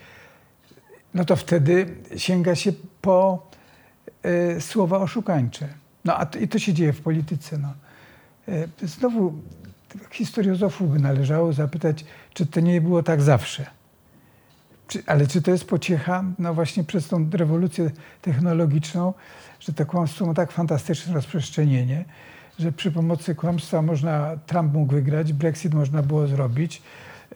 no 1.14 1.26
to 1.26 1.36
wtedy 1.36 1.96
sięga 2.18 2.56
się 2.56 2.74
po 3.02 3.48
y, 4.26 4.62
słowa 4.62 4.98
oszukańcze. 4.98 5.81
No 6.05 6.17
a 6.17 6.25
to, 6.25 6.39
i 6.39 6.48
to 6.48 6.60
się 6.60 6.74
dzieje 6.74 6.93
w 6.93 7.01
polityce. 7.01 7.58
No. 7.58 7.74
Y, 8.50 8.88
znowu 8.88 9.34
historiozofów 10.12 10.93
by 10.93 11.00
należało 11.00 11.53
zapytać, 11.53 12.05
czy 12.34 12.46
to 12.46 12.60
nie 12.60 12.81
było 12.81 13.03
tak 13.03 13.22
zawsze. 13.22 13.65
Czy, 14.88 15.03
ale 15.05 15.27
czy 15.27 15.41
to 15.41 15.51
jest 15.51 15.65
pociecha, 15.65 16.24
no 16.39 16.53
właśnie 16.53 16.84
przez 16.84 17.08
tą 17.08 17.29
rewolucję 17.34 17.91
technologiczną, 18.22 19.13
że 19.60 19.74
to 19.74 19.86
kłamstwo 19.86 20.25
ma 20.25 20.34
tak 20.34 20.51
fantastyczne 20.51 21.13
rozprzestrzenienie, 21.13 22.05
że 22.60 22.72
przy 22.72 22.91
pomocy 22.91 23.36
kłamstwa 23.36 23.81
można, 23.81 24.38
Trump 24.46 24.74
mógł 24.74 24.93
wygrać, 24.93 25.34
Brexit 25.34 25.74
można 25.74 26.01
było 26.01 26.27
zrobić. 26.27 26.81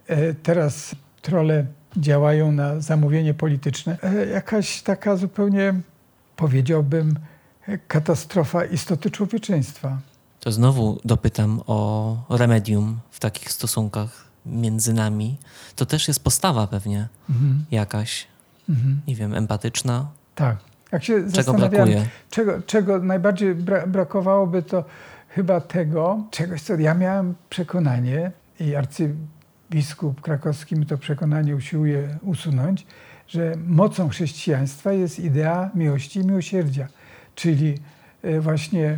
E, 0.07 0.34
teraz 0.34 0.95
trole 1.22 1.65
działają 1.98 2.51
na 2.51 2.79
zamówienie 2.79 3.34
polityczne. 3.34 3.98
E, 4.03 4.25
jakaś 4.25 4.81
taka 4.81 5.15
zupełnie, 5.15 5.74
powiedziałbym, 6.36 7.15
katastrofa 7.88 8.65
istoty 8.65 9.12
człowieczeństwa. 9.12 9.98
To 10.39 10.51
znowu 10.51 11.00
dopytam 11.05 11.62
o 11.67 12.17
remedium 12.29 13.00
w 13.12 13.19
takich 13.19 13.51
stosunkach 13.51 14.25
między 14.45 14.93
nami. 14.93 15.38
To 15.75 15.86
też 15.86 16.07
jest 16.07 16.24
postawa 16.24 16.67
pewnie 16.67 17.07
mhm. 17.29 17.65
jakaś, 17.72 18.27
mhm. 18.69 19.01
nie 19.07 19.15
wiem, 19.15 19.34
empatyczna. 19.34 20.07
Tak. 20.36 20.57
Jak 20.91 21.03
się 21.03 21.31
czego 21.31 21.53
brakuje? 21.53 22.05
Czego, 22.29 22.62
czego 22.62 23.00
najbardziej 23.00 23.55
bra 23.55 23.88
brakowałoby, 23.88 24.63
to 24.63 24.86
chyba 25.29 25.62
tego, 25.62 26.24
czegoś, 26.31 26.62
co 26.62 26.75
ja 26.75 26.93
miałem 26.93 27.36
przekonanie 27.50 28.31
i 28.60 28.75
arcybiskup 28.75 30.22
krakowski 30.22 30.75
mi 30.75 30.86
to 30.86 30.98
przekonanie 30.98 31.55
usiłuje 31.55 32.17
usunąć, 32.22 32.86
że 33.27 33.53
mocą 33.67 34.10
chrześcijaństwa 34.10 34.93
jest 34.93 35.19
idea 35.19 35.69
miłości 35.75 36.19
i 36.19 36.25
miłosierdzia, 36.25 36.88
czyli 37.36 37.77
e, 38.24 38.39
właśnie 38.39 38.98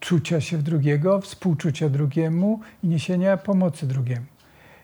czucia 0.00 0.40
się 0.40 0.58
w 0.58 0.62
drugiego, 0.62 1.20
współczucia 1.20 1.88
drugiemu 1.88 2.60
i 2.82 2.88
niesienia 2.88 3.36
pomocy 3.36 3.86
drugiemu. 3.86 4.26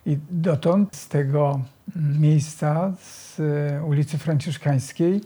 I 0.07 0.19
dotąd 0.30 0.97
z 0.97 1.09
tego 1.09 1.61
miejsca, 1.97 2.92
z 3.00 3.40
e, 3.40 3.85
ulicy 3.85 4.19
Franciszkańskiej, 4.19 5.21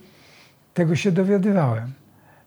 tego 0.74 0.96
się 0.96 1.12
dowiadywałem. 1.12 1.92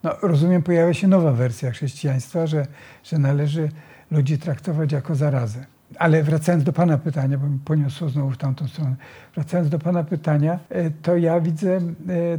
No, 0.03 0.12
rozumiem, 0.22 0.63
pojawia 0.63 0.93
się 0.93 1.07
nowa 1.07 1.31
wersja 1.31 1.72
chrześcijaństwa, 1.72 2.48
że, 2.48 2.67
że 3.03 3.17
należy 3.17 3.69
ludzi 4.12 4.38
traktować 4.38 4.91
jako 4.91 5.15
zarazę. 5.15 5.65
Ale 6.00 6.24
wracając 6.24 6.63
do 6.63 6.74
Pana 6.74 6.98
pytania, 6.98 7.38
bo 7.38 7.48
mi 7.48 7.60
poniosło 7.60 8.10
znowu 8.10 8.31
w 8.31 8.38
tamtą 8.38 8.67
stronę. 8.67 8.96
Wracając 9.36 9.69
do 9.69 9.79
Pana 9.79 10.03
pytania, 10.03 10.60
e, 10.69 10.91
to 10.91 11.17
ja 11.17 11.41
widzę 11.41 11.81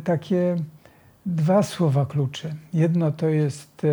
takie 0.04 0.56
dwa 1.28 1.62
słowa 1.62 2.06
klucze. 2.06 2.54
Jedno 2.74 3.12
to 3.12 3.28
jest 3.28 3.86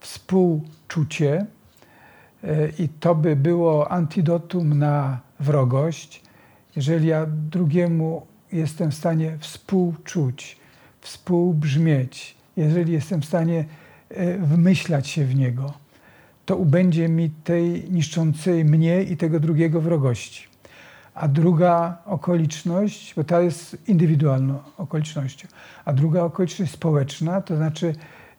współczucie 0.00 1.46
i 2.78 2.88
to 2.88 3.14
by 3.14 3.36
było 3.36 3.90
antidotum 3.90 4.78
na 4.78 5.20
wrogość. 5.40 6.22
Jeżeli 6.76 7.06
ja 7.06 7.26
drugiemu 7.26 8.26
jestem 8.52 8.90
w 8.90 8.94
stanie 8.94 9.38
współczuć, 9.40 10.56
współbrzmieć, 11.00 12.36
jeżeli 12.56 12.92
jestem 12.92 13.22
w 13.22 13.24
stanie 13.24 13.64
e, 14.08 14.38
wmyślać 14.38 15.08
się 15.08 15.24
w 15.24 15.34
niego, 15.34 15.72
to 16.46 16.56
ubędzie 16.56 17.08
mi 17.08 17.30
tej 17.30 17.90
niszczącej 17.90 18.64
mnie 18.64 19.02
i 19.02 19.16
tego 19.16 19.40
drugiego 19.40 19.80
wrogości. 19.80 20.49
A 21.14 21.28
druga 21.28 21.98
okoliczność, 22.06 23.14
bo 23.14 23.24
ta 23.24 23.40
jest 23.40 23.88
indywidualną 23.88 24.58
okolicznością, 24.78 25.48
a 25.84 25.92
druga 25.92 26.22
okoliczność 26.22 26.72
społeczna, 26.72 27.40
to 27.40 27.56
znaczy, 27.56 27.94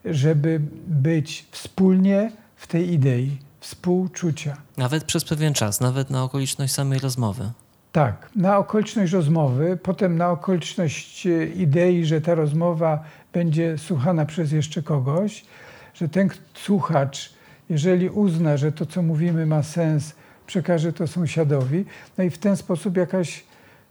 żeby 0.06 0.62
być 0.88 1.48
wspólnie 1.52 2.32
w 2.56 2.68
tej 2.68 2.94
idei 2.94 3.38
współczucia. 3.60 4.58
Nawet 4.78 5.04
przez 5.04 5.26
pewien 5.26 5.54
czas, 5.54 5.82
nawet 5.82 6.10
na 6.10 6.24
okoliczność 6.24 6.74
samej 6.74 7.00
rozmowy. 7.00 7.52
Tak, 7.92 8.30
na 8.36 8.58
okoliczność 8.58 9.14
rozmowy, 9.14 9.78
potem 9.84 10.18
na 10.18 10.30
okoliczność 10.30 11.28
idei, 11.56 12.06
że 12.06 12.22
ta 12.22 12.36
rozmowa 12.36 13.04
będzie 13.34 13.78
słuchana 13.78 14.26
przez 14.26 14.52
jeszcze 14.52 14.84
kogoś, 14.84 15.46
że 15.94 16.10
ten 16.10 16.30
słuchacz, 16.54 17.34
jeżeli 17.70 18.10
uzna, 18.10 18.58
że 18.58 18.72
to, 18.72 18.86
co 18.86 19.02
mówimy, 19.02 19.46
ma 19.46 19.64
sens, 19.64 20.16
przekaże 20.52 20.94
to 20.94 21.08
sąsiadowi, 21.08 21.86
no 22.18 22.24
i 22.24 22.30
w 22.30 22.38
ten 22.38 22.58
sposób 22.58 22.98
jakaś 22.98 23.44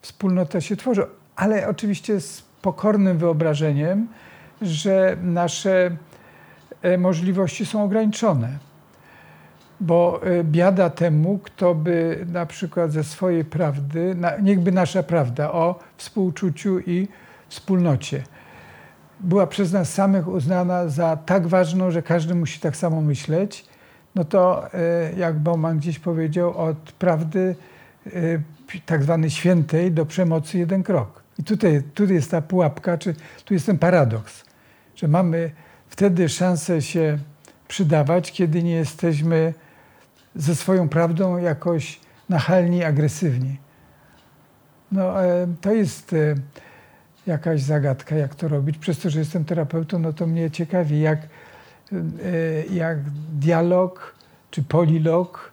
wspólnota 0.03 0.61
się 0.61 0.77
tworzy. 0.77 1.03
Ale 1.37 1.69
oczywiście 1.69 2.21
z 2.21 2.43
pokornym 2.63 3.19
wyobrażeniem, 3.19 4.09
że 4.63 5.17
nasze 5.23 5.97
e, 6.83 6.99
możliwości 6.99 7.67
są 7.67 7.85
ograniczone 7.85 8.59
bo 9.81 10.21
e, 10.23 10.45
biada 10.45 10.91
temu, 10.91 11.39
kto 11.39 11.75
by 11.75 12.27
na 12.33 12.47
przykład 12.47 12.93
ze 12.93 13.05
swojej 13.05 13.45
prawdy, 13.45 14.17
niechby 14.43 14.73
nasza 14.73 15.03
prawda 15.03 15.53
o 15.53 15.79
współczuciu 15.97 16.81
i 16.81 17.09
wspólnocie 17.49 18.23
była 19.21 19.47
przez 19.47 19.73
nas 19.73 19.95
samych 19.95 20.29
uznana 20.29 20.89
za 20.89 21.17
tak 21.17 21.47
ważną, 21.47 21.91
że 21.91 22.03
każdy 22.03 22.35
musi 22.35 22.61
tak 22.61 22.77
samo 22.77 23.01
myśleć, 23.01 23.70
no 24.15 24.25
to 24.25 24.75
e, 24.75 25.13
jak 25.17 25.39
Bauman 25.39 25.79
gdzieś 25.79 25.99
powiedział, 25.99 26.59
od 26.59 26.93
prawdy 26.93 27.55
e, 28.07 28.11
tak 28.87 29.03
zwanej 29.03 29.31
świętej 29.31 29.93
do 29.93 30.07
przemocy 30.07 30.59
jeden 30.59 30.83
krok. 30.83 31.23
I 31.39 31.45
tutaj, 31.45 31.83
tutaj 31.95 32.15
jest 32.15 32.31
ta 32.31 32.43
pułapka, 32.43 32.99
czy 32.99 33.15
tu 33.45 33.55
jest 33.55 33.67
ten 33.67 33.79
paradoks, 33.79 34.45
że 34.97 35.09
mamy 35.09 35.51
wtedy 35.89 36.29
szansę 36.29 36.83
się 36.83 37.19
przydawać, 37.69 38.33
kiedy 38.33 38.63
nie 38.63 38.75
jesteśmy 38.75 39.55
ze 40.35 40.55
swoją 40.55 40.89
prawdą 40.89 41.39
jakoś 41.39 42.01
nachalni, 42.29 42.85
agresywni. 42.85 43.57
No, 44.93 45.25
e, 45.25 45.47
to 45.61 45.73
jest 45.73 46.13
e, 46.13 46.35
jakaś 47.27 47.63
zagadka, 47.63 48.17
jak 48.17 48.35
to 48.35 48.49
robić. 48.49 48.79
Przez 48.79 48.99
to, 48.99 49.11
że 49.11 49.19
jestem 49.19 49.45
terapeutą, 49.45 49.99
no 49.99 50.13
to 50.13 50.27
mnie 50.27 50.51
ciekawi, 50.51 51.01
jak, 51.01 51.19
jak 52.71 52.99
dialog 53.39 54.15
czy 54.51 54.63
polilog 54.63 55.51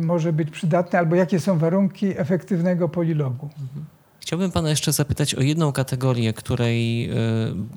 może 0.00 0.32
być 0.32 0.50
przydatny, 0.50 0.98
albo 0.98 1.16
jakie 1.16 1.40
są 1.40 1.58
warunki 1.58 2.18
efektywnego 2.18 2.88
polilogu. 2.88 3.48
Mhm. 3.60 3.95
Chciałbym 4.26 4.50
Pana 4.50 4.70
jeszcze 4.70 4.92
zapytać 4.92 5.34
o 5.34 5.40
jedną 5.40 5.72
kategorię, 5.72 6.32
której 6.32 7.10
y, 7.10 7.14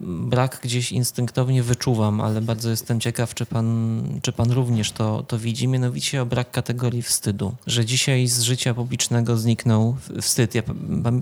brak 0.01 0.59
gdzieś 0.63 0.91
instynktownie 0.91 1.63
wyczuwam, 1.63 2.21
ale 2.21 2.41
bardzo 2.41 2.69
jestem 2.69 2.99
ciekaw, 2.99 3.33
czy 3.33 3.45
Pan, 3.45 4.03
czy 4.21 4.31
pan 4.31 4.51
również 4.51 4.91
to, 4.91 5.23
to 5.23 5.39
widzi, 5.39 5.67
mianowicie 5.67 6.21
o 6.21 6.25
brak 6.25 6.51
kategorii 6.51 7.01
wstydu. 7.01 7.55
Że 7.67 7.85
dzisiaj 7.85 8.27
z 8.27 8.41
życia 8.41 8.73
publicznego 8.73 9.37
zniknął 9.37 9.95
wstyd. 10.21 10.55
Ja 10.55 10.61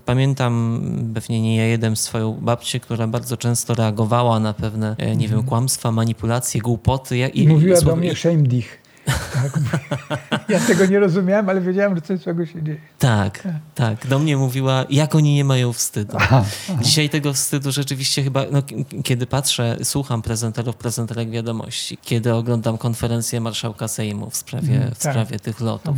pamiętam, 0.05 0.81
pewnie 1.13 1.41
nie 1.41 1.57
ja 1.57 1.65
jeden, 1.65 1.95
swoją 1.95 2.33
babcię, 2.33 2.79
która 2.79 3.07
bardzo 3.07 3.37
często 3.37 3.73
reagowała 3.73 4.39
na 4.39 4.53
pewne, 4.53 4.95
e, 4.97 5.15
nie 5.15 5.27
wiem, 5.27 5.37
mhm. 5.37 5.43
kłamstwa, 5.43 5.91
manipulacje, 5.91 6.61
głupoty. 6.61 7.17
I, 7.17 7.47
Mówiła 7.47 7.79
i, 7.79 7.85
do 7.85 7.95
mnie 7.95 8.15
shame 8.15 8.43
dich. 8.43 8.69
Tak. 8.69 8.86
Ja 10.49 10.59
tego 10.59 10.85
nie 10.85 10.99
rozumiałem, 10.99 11.49
ale 11.49 11.61
wiedziałem, 11.61 11.95
że 11.95 12.01
coś 12.01 12.19
złego 12.19 12.45
się 12.45 12.63
dzieje. 12.63 12.77
Tak, 12.99 13.41
tak, 13.41 13.53
tak. 13.75 14.07
Do 14.07 14.19
mnie 14.19 14.37
mówiła, 14.37 14.85
jak 14.89 15.15
oni 15.15 15.35
nie 15.35 15.45
mają 15.45 15.73
wstydu. 15.73 16.17
Aha, 16.19 16.45
aha. 16.69 16.79
Dzisiaj 16.83 17.09
tego 17.09 17.33
wstydu 17.33 17.71
rzeczywiście 17.71 18.23
chyba, 18.23 18.43
no, 18.51 18.63
kiedy 19.03 19.27
patrzę, 19.27 19.77
słucham 19.83 20.21
prezenterów, 20.21 20.75
prezenterek 20.75 21.29
wiadomości, 21.29 21.97
kiedy 22.01 22.33
oglądam 22.33 22.77
konferencję 22.77 23.41
marszałka 23.41 23.87
Sejmu 23.87 24.29
w 24.29 24.35
sprawie, 24.35 24.75
mm, 24.75 24.95
w 24.95 24.99
tak. 24.99 25.13
sprawie 25.13 25.39
tych 25.39 25.59
lotów, 25.59 25.97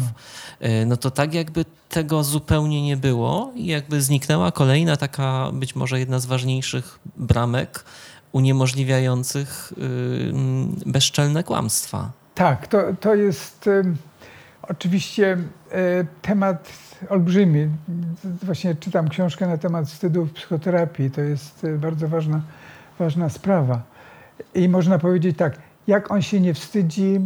y, 0.61 0.85
no 0.85 0.97
to 0.97 1.11
tak 1.11 1.33
jakby 1.33 1.65
tego 1.89 2.23
zupełnie 2.23 2.81
nie 2.81 2.97
było 2.97 3.51
i 3.55 3.65
jakby 3.65 4.01
zniknęła 4.01 4.51
kolejna 4.51 4.97
taka, 4.97 5.51
być 5.53 5.75
może 5.75 5.99
jedna 5.99 6.19
z 6.19 6.25
ważniejszych 6.25 6.99
bramek 7.17 7.85
uniemożliwiających 8.31 9.73
yy, 9.77 10.33
bezczelne 10.85 11.43
kłamstwa. 11.43 12.18
Tak, 12.39 12.67
to, 12.67 12.81
to 12.99 13.15
jest 13.15 13.67
y, 13.67 13.83
oczywiście 14.61 15.37
y, 15.37 16.05
temat 16.21 16.71
olbrzymi. 17.09 17.69
Właśnie 18.43 18.75
czytam 18.75 19.09
książkę 19.09 19.47
na 19.47 19.57
temat 19.57 19.87
wstydu 19.87 20.25
w 20.25 20.33
psychoterapii. 20.33 21.11
To 21.11 21.21
jest 21.21 21.63
y, 21.63 21.77
bardzo 21.77 22.07
ważna, 22.07 22.41
ważna 22.99 23.29
sprawa. 23.29 23.81
I 24.55 24.69
można 24.69 24.99
powiedzieć 24.99 25.37
tak, 25.37 25.57
jak 25.87 26.11
on 26.11 26.21
się 26.21 26.39
nie 26.39 26.53
wstydzi 26.53 27.19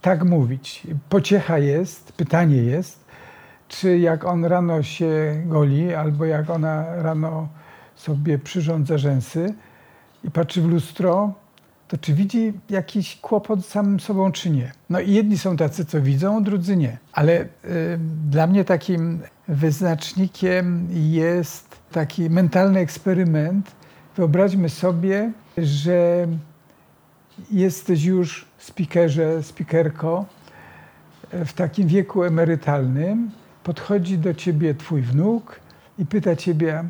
tak 0.00 0.24
mówić. 0.24 0.86
Pociecha 1.08 1.58
jest, 1.58 2.12
pytanie 2.12 2.56
jest, 2.56 3.04
czy 3.68 3.98
jak 3.98 4.24
on 4.24 4.44
rano 4.44 4.82
się 4.82 5.42
goli, 5.44 5.94
albo 5.94 6.24
jak 6.24 6.50
ona 6.50 7.02
rano 7.02 7.48
sobie 7.96 8.38
przyrządza 8.38 8.98
rzęsy 8.98 9.54
i 10.24 10.30
patrzy 10.30 10.62
w 10.62 10.66
lustro, 10.66 11.34
to 11.88 11.98
czy 11.98 12.14
widzi 12.14 12.52
jakiś 12.70 13.16
kłopot 13.16 13.64
z 13.64 13.68
samym 13.68 14.00
sobą, 14.00 14.32
czy 14.32 14.50
nie? 14.50 14.72
No 14.90 15.00
i 15.00 15.12
jedni 15.12 15.38
są 15.38 15.56
tacy, 15.56 15.84
co 15.84 16.02
widzą, 16.02 16.42
drudzy 16.42 16.76
nie. 16.76 16.98
Ale 17.12 17.40
y, 17.42 17.48
dla 18.30 18.46
mnie 18.46 18.64
takim 18.64 19.20
wyznacznikiem 19.48 20.88
jest 20.90 21.78
taki 21.92 22.30
mentalny 22.30 22.80
eksperyment. 22.80 23.72
Wyobraźmy 24.16 24.68
sobie, 24.68 25.32
że 25.58 26.26
jesteś 27.50 28.04
już 28.04 28.46
speakerze, 28.58 29.42
speakerko 29.42 30.26
w 31.32 31.52
takim 31.52 31.88
wieku 31.88 32.24
emerytalnym. 32.24 33.30
Podchodzi 33.62 34.18
do 34.18 34.34
ciebie 34.34 34.74
twój 34.74 35.02
wnuk 35.02 35.60
i 35.98 36.06
pyta 36.06 36.36
ciebie, 36.36 36.84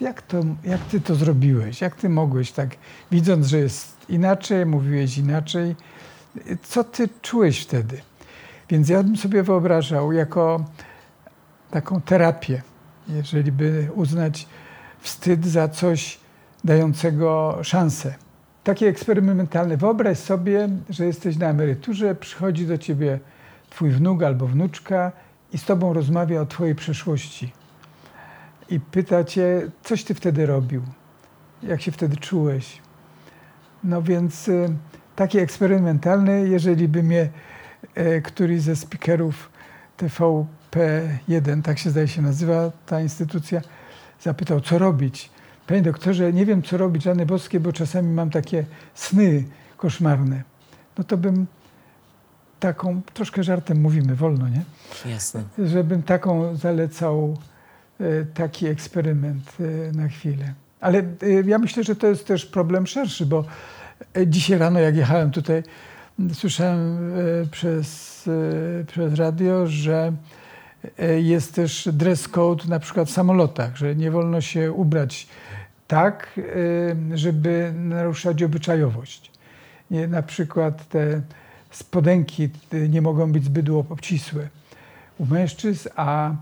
jak, 0.00 0.22
to, 0.22 0.40
jak 0.64 0.80
ty 0.80 1.00
to 1.00 1.14
zrobiłeś? 1.14 1.80
Jak 1.80 1.96
ty 1.96 2.08
mogłeś 2.08 2.52
tak, 2.52 2.76
widząc, 3.10 3.46
że 3.46 3.58
jest 3.58 3.96
inaczej, 4.08 4.66
mówiłeś 4.66 5.18
inaczej, 5.18 5.76
co 6.62 6.84
ty 6.84 7.08
czułeś 7.22 7.60
wtedy? 7.60 8.00
Więc 8.68 8.88
ja 8.88 9.02
bym 9.02 9.16
sobie 9.16 9.42
wyobrażał 9.42 10.12
jako 10.12 10.64
taką 11.70 12.00
terapię, 12.00 12.62
jeżeli 13.08 13.52
by 13.52 13.88
uznać 13.94 14.46
wstyd 15.00 15.46
za 15.46 15.68
coś 15.68 16.18
dającego 16.64 17.58
szansę. 17.62 18.14
Takie 18.64 18.88
eksperymentalne. 18.88 19.76
Wyobraź 19.76 20.18
sobie, 20.18 20.68
że 20.90 21.06
jesteś 21.06 21.36
na 21.36 21.46
emeryturze, 21.46 22.14
przychodzi 22.14 22.66
do 22.66 22.78
ciebie 22.78 23.18
twój 23.70 23.90
wnuk 23.90 24.22
albo 24.22 24.46
wnuczka 24.46 25.12
i 25.52 25.58
z 25.58 25.64
tobą 25.64 25.92
rozmawia 25.92 26.40
o 26.40 26.46
twojej 26.46 26.74
przeszłości 26.74 27.52
i 28.70 28.80
pyta 28.80 29.24
cię, 29.24 29.70
coś 29.82 30.04
ty 30.04 30.14
wtedy 30.14 30.46
robił, 30.46 30.82
jak 31.62 31.82
się 31.82 31.92
wtedy 31.92 32.16
czułeś. 32.16 32.78
No 33.84 34.02
więc 34.02 34.48
y, 34.48 34.68
taki 35.16 35.38
eksperymentalny, 35.38 36.48
jeżeli 36.48 36.88
by 36.88 37.02
mnie 37.02 37.28
y, 37.98 38.22
któryś 38.22 38.60
ze 38.62 38.76
speakerów 38.76 39.50
TVP1, 39.98 41.62
tak 41.62 41.78
się 41.78 41.90
zdaje 41.90 42.08
się 42.08 42.22
nazywa 42.22 42.72
ta 42.86 43.00
instytucja, 43.00 43.60
zapytał, 44.20 44.60
co 44.60 44.78
robić. 44.78 45.30
Panie 45.66 45.82
doktorze, 45.82 46.32
nie 46.32 46.46
wiem, 46.46 46.62
co 46.62 46.76
robić, 46.76 47.02
żadne 47.02 47.26
boskie, 47.26 47.60
bo 47.60 47.72
czasami 47.72 48.12
mam 48.12 48.30
takie 48.30 48.64
sny 48.94 49.44
koszmarne. 49.76 50.42
No 50.98 51.04
to 51.04 51.16
bym 51.16 51.46
taką, 52.60 53.02
troszkę 53.14 53.42
żartem 53.42 53.80
mówimy, 53.80 54.14
wolno, 54.14 54.48
nie? 54.48 54.62
Jasne. 55.10 55.44
Żebym 55.58 56.02
taką 56.02 56.56
zalecał 56.56 57.36
E, 57.36 57.59
taki 58.34 58.66
eksperyment 58.66 59.52
e, 59.60 59.92
na 59.92 60.08
chwilę. 60.08 60.54
Ale 60.80 60.98
e, 60.98 61.04
ja 61.46 61.58
myślę, 61.58 61.84
że 61.84 61.96
to 61.96 62.06
jest 62.06 62.26
też 62.26 62.46
problem 62.46 62.86
szerszy, 62.86 63.26
bo 63.26 63.44
dzisiaj 64.26 64.58
rano, 64.58 64.80
jak 64.80 64.96
jechałem 64.96 65.30
tutaj, 65.30 65.62
słyszałem 66.32 67.12
przez, 67.50 68.28
przez 68.86 69.14
radio, 69.14 69.66
że 69.66 70.12
jest 71.22 71.54
też 71.54 71.88
dress 71.92 72.28
code 72.28 72.64
na 72.68 72.78
przykład 72.78 73.08
w 73.08 73.12
samolotach, 73.12 73.76
że 73.76 73.96
nie 73.96 74.10
wolno 74.10 74.40
się 74.40 74.72
ubrać 74.72 75.28
tak, 75.88 76.40
żeby 77.14 77.72
naruszać 77.76 78.42
obyczajowość. 78.42 79.30
Nie, 79.90 80.08
na 80.08 80.22
przykład 80.22 80.88
te 80.88 81.20
spodenki 81.70 82.48
nie 82.88 83.02
mogą 83.02 83.32
być 83.32 83.44
zbyt 83.44 83.68
obcisłe 83.68 84.48
u 85.18 85.26
mężczyzn, 85.26 85.88
a 85.96 86.30
E, 86.30 86.34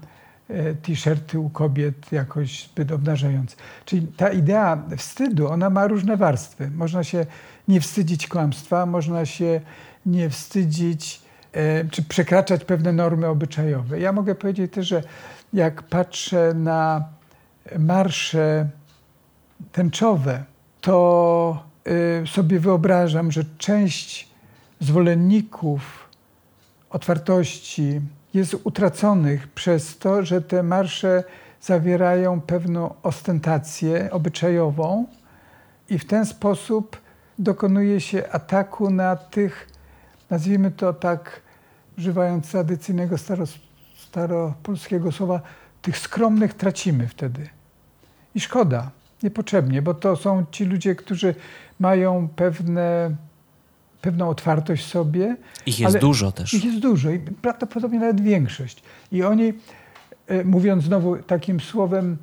t-shirty 0.82 1.38
u 1.38 1.50
kobiet 1.50 2.12
jakoś 2.12 2.68
zbyt 2.68 2.92
obnażające. 2.92 3.56
Czyli 3.84 4.06
ta 4.06 4.28
idea 4.28 4.82
wstydu, 4.96 5.48
ona 5.48 5.70
ma 5.70 5.86
różne 5.86 6.16
warstwy. 6.16 6.70
Można 6.70 7.04
się 7.04 7.26
nie 7.68 7.80
wstydzić 7.80 8.28
kłamstwa, 8.28 8.86
można 8.86 9.26
się 9.26 9.60
nie 10.06 10.30
wstydzić, 10.30 11.22
e, 11.52 11.84
czy 11.84 12.02
przekraczać 12.02 12.64
pewne 12.64 12.92
normy 12.92 13.26
obyczajowe. 13.26 14.00
Ja 14.00 14.12
mogę 14.12 14.34
powiedzieć 14.34 14.72
też, 14.72 14.88
że 14.88 15.02
jak 15.52 15.82
patrzę 15.82 16.54
na 16.54 17.04
marsze 17.78 18.68
tęczowe, 19.72 20.44
to 20.80 21.64
e, 22.22 22.26
sobie 22.26 22.60
wyobrażam, 22.60 23.32
że 23.32 23.44
część 23.58 24.28
zwolenników 24.80 26.08
otwartości, 26.90 28.00
jest 28.34 28.56
utraconych 28.64 29.48
przez 29.48 29.98
to, 29.98 30.22
że 30.22 30.42
te 30.42 30.62
marsze 30.62 31.24
zawierają 31.60 32.40
pewną 32.40 32.94
ostentację 33.02 34.10
obyczajową 34.10 35.06
i 35.88 35.98
w 35.98 36.04
ten 36.04 36.26
sposób 36.26 37.00
dokonuje 37.38 38.00
się 38.00 38.28
ataku 38.32 38.90
na 38.90 39.16
tych, 39.16 39.68
nazwijmy 40.30 40.70
to 40.70 40.92
tak, 40.92 41.40
używając 41.98 42.50
tradycyjnego 42.50 43.18
staro, 43.18 43.44
staropolskiego 43.96 45.12
słowa, 45.12 45.40
tych 45.82 45.98
skromnych 45.98 46.54
tracimy 46.54 47.08
wtedy. 47.08 47.48
I 48.34 48.40
szkoda, 48.40 48.90
niepotrzebnie, 49.22 49.82
bo 49.82 49.94
to 49.94 50.16
są 50.16 50.46
ci 50.50 50.64
ludzie, 50.64 50.94
którzy 50.94 51.34
mają 51.80 52.28
pewne 52.36 53.16
pewną 54.02 54.28
otwartość 54.28 54.86
sobie. 54.86 55.36
Ich 55.66 55.80
jest 55.80 55.98
dużo 55.98 56.32
też. 56.32 56.54
Ich 56.54 56.64
jest 56.64 56.78
dużo 56.78 57.10
i 57.10 57.18
prawdopodobnie 57.18 57.98
nawet 57.98 58.20
większość. 58.20 58.82
I 59.12 59.22
oni, 59.22 59.52
e, 60.26 60.44
mówiąc 60.44 60.84
znowu 60.84 61.16
takim 61.16 61.60
słowem, 61.60 62.16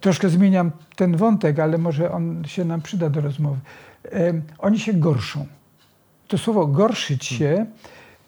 troszkę 0.00 0.28
zmieniam 0.28 0.70
ten 0.96 1.16
wątek, 1.16 1.58
ale 1.58 1.78
może 1.78 2.12
on 2.12 2.44
się 2.46 2.64
nam 2.64 2.82
przyda 2.82 3.10
do 3.10 3.20
rozmowy. 3.20 3.60
E, 4.12 4.32
oni 4.58 4.78
się 4.78 4.92
gorszą. 4.92 5.46
To 6.28 6.38
słowo 6.38 6.66
gorszyć 6.66 7.24
się 7.24 7.66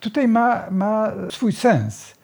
tutaj 0.00 0.28
ma, 0.28 0.70
ma 0.70 1.12
swój 1.30 1.52
sens. 1.52 2.14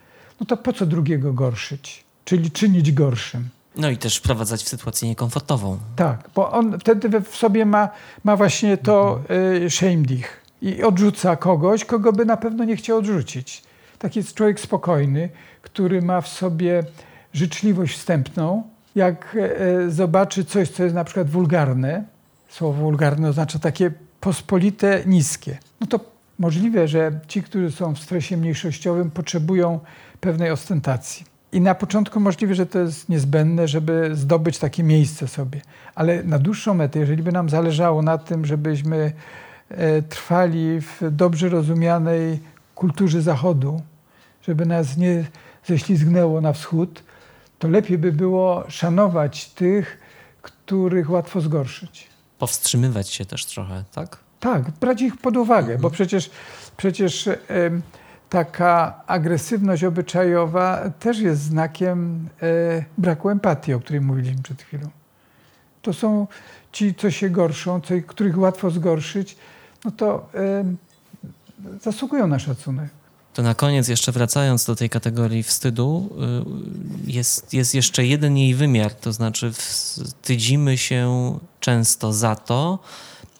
No 0.40 0.46
to 0.46 0.56
po 0.56 0.72
co 0.72 0.86
drugiego 0.86 1.32
gorszyć? 1.32 2.04
Czyli 2.24 2.50
czynić 2.50 2.92
gorszym. 2.92 3.48
No 3.76 3.90
i 3.90 3.96
też 3.96 4.16
wprowadzać 4.16 4.62
w 4.62 4.68
sytuację 4.68 5.08
niekomfortową. 5.08 5.78
Tak, 5.96 6.30
bo 6.34 6.52
on 6.52 6.78
wtedy 6.78 7.20
w 7.20 7.36
sobie 7.36 7.66
ma, 7.66 7.88
ma 8.24 8.36
właśnie 8.36 8.76
to 8.76 9.20
y, 9.64 9.70
shame 9.70 9.96
dich 9.96 10.40
i 10.62 10.82
odrzuca 10.82 11.36
kogoś, 11.36 11.84
kogo 11.84 12.12
by 12.12 12.24
na 12.24 12.36
pewno 12.36 12.64
nie 12.64 12.76
chciał 12.76 12.98
odrzucić. 12.98 13.62
Taki 13.98 14.18
jest 14.18 14.34
człowiek 14.34 14.60
spokojny, 14.60 15.28
który 15.62 16.02
ma 16.02 16.20
w 16.20 16.28
sobie 16.28 16.84
życzliwość 17.32 17.98
wstępną. 17.98 18.62
Jak 18.94 19.36
y, 19.86 19.90
zobaczy 19.90 20.44
coś, 20.44 20.70
co 20.70 20.82
jest 20.82 20.94
na 20.94 21.04
przykład 21.04 21.30
wulgarne, 21.30 22.04
słowo 22.48 22.82
wulgarne 22.82 23.28
oznacza 23.28 23.58
takie 23.58 23.90
pospolite, 24.20 25.02
niskie, 25.06 25.58
no 25.80 25.86
to 25.86 26.00
możliwe, 26.38 26.88
że 26.88 27.20
ci, 27.28 27.42
którzy 27.42 27.70
są 27.70 27.94
w 27.94 27.98
stresie 27.98 28.36
mniejszościowym, 28.36 29.10
potrzebują 29.10 29.80
pewnej 30.20 30.50
ostentacji. 30.50 31.35
I 31.52 31.60
na 31.60 31.74
początku 31.74 32.20
możliwe, 32.20 32.54
że 32.54 32.66
to 32.66 32.78
jest 32.78 33.08
niezbędne, 33.08 33.68
żeby 33.68 34.10
zdobyć 34.14 34.58
takie 34.58 34.82
miejsce 34.82 35.28
sobie. 35.28 35.60
Ale 35.94 36.22
na 36.22 36.38
dłuższą 36.38 36.74
metę, 36.74 36.98
jeżeli 36.98 37.22
by 37.22 37.32
nam 37.32 37.48
zależało 37.48 38.02
na 38.02 38.18
tym, 38.18 38.46
żebyśmy 38.46 39.12
e, 39.68 40.02
trwali 40.02 40.80
w 40.80 41.00
dobrze 41.10 41.48
rozumianej 41.48 42.40
kulturze 42.74 43.22
Zachodu, 43.22 43.82
żeby 44.42 44.66
nas 44.66 44.96
nie 44.96 45.24
ześlizgnęło 45.66 46.40
na 46.40 46.52
wschód, 46.52 47.02
to 47.58 47.68
lepiej 47.68 47.98
by 47.98 48.12
było 48.12 48.64
szanować 48.68 49.48
tych, 49.48 49.98
których 50.42 51.10
łatwo 51.10 51.40
zgorszyć. 51.40 52.06
Powstrzymywać 52.38 53.08
się 53.08 53.24
też 53.24 53.44
trochę, 53.44 53.84
tak? 53.92 54.18
Tak, 54.40 54.70
brać 54.70 55.02
ich 55.02 55.16
pod 55.16 55.36
uwagę, 55.36 55.72
mhm. 55.72 55.80
bo 55.80 55.90
przecież, 55.90 56.30
przecież 56.76 57.28
taka 58.28 59.02
agresywność 59.06 59.84
obyczajowa 59.84 60.90
też 61.00 61.18
jest 61.18 61.42
znakiem 61.42 62.28
e, 62.42 62.84
braku 62.98 63.30
empatii, 63.30 63.74
o 63.74 63.80
której 63.80 64.00
mówiliśmy 64.00 64.42
przed 64.42 64.62
chwilą. 64.62 64.88
To 65.82 65.92
są 65.92 66.26
ci, 66.72 66.94
co 66.94 67.10
się 67.10 67.30
gorszą, 67.30 67.80
co, 67.80 67.94
których 68.06 68.38
łatwo 68.38 68.70
zgorszyć, 68.70 69.36
no 69.84 69.90
to 69.90 70.28
e, 70.34 70.64
zasługują 71.82 72.26
na 72.26 72.38
szacunek. 72.38 72.88
To 73.34 73.42
na 73.42 73.54
koniec, 73.54 73.88
jeszcze 73.88 74.12
wracając 74.12 74.64
do 74.64 74.76
tej 74.76 74.90
kategorii 74.90 75.42
wstydu, 75.42 76.10
y, 77.06 77.12
jest, 77.12 77.54
jest 77.54 77.74
jeszcze 77.74 78.06
jeden 78.06 78.36
jej 78.36 78.54
wymiar, 78.54 78.94
to 78.94 79.12
znaczy 79.12 79.52
wstydzimy 79.52 80.78
się 80.78 81.38
często 81.60 82.12
za 82.12 82.36
to, 82.36 82.78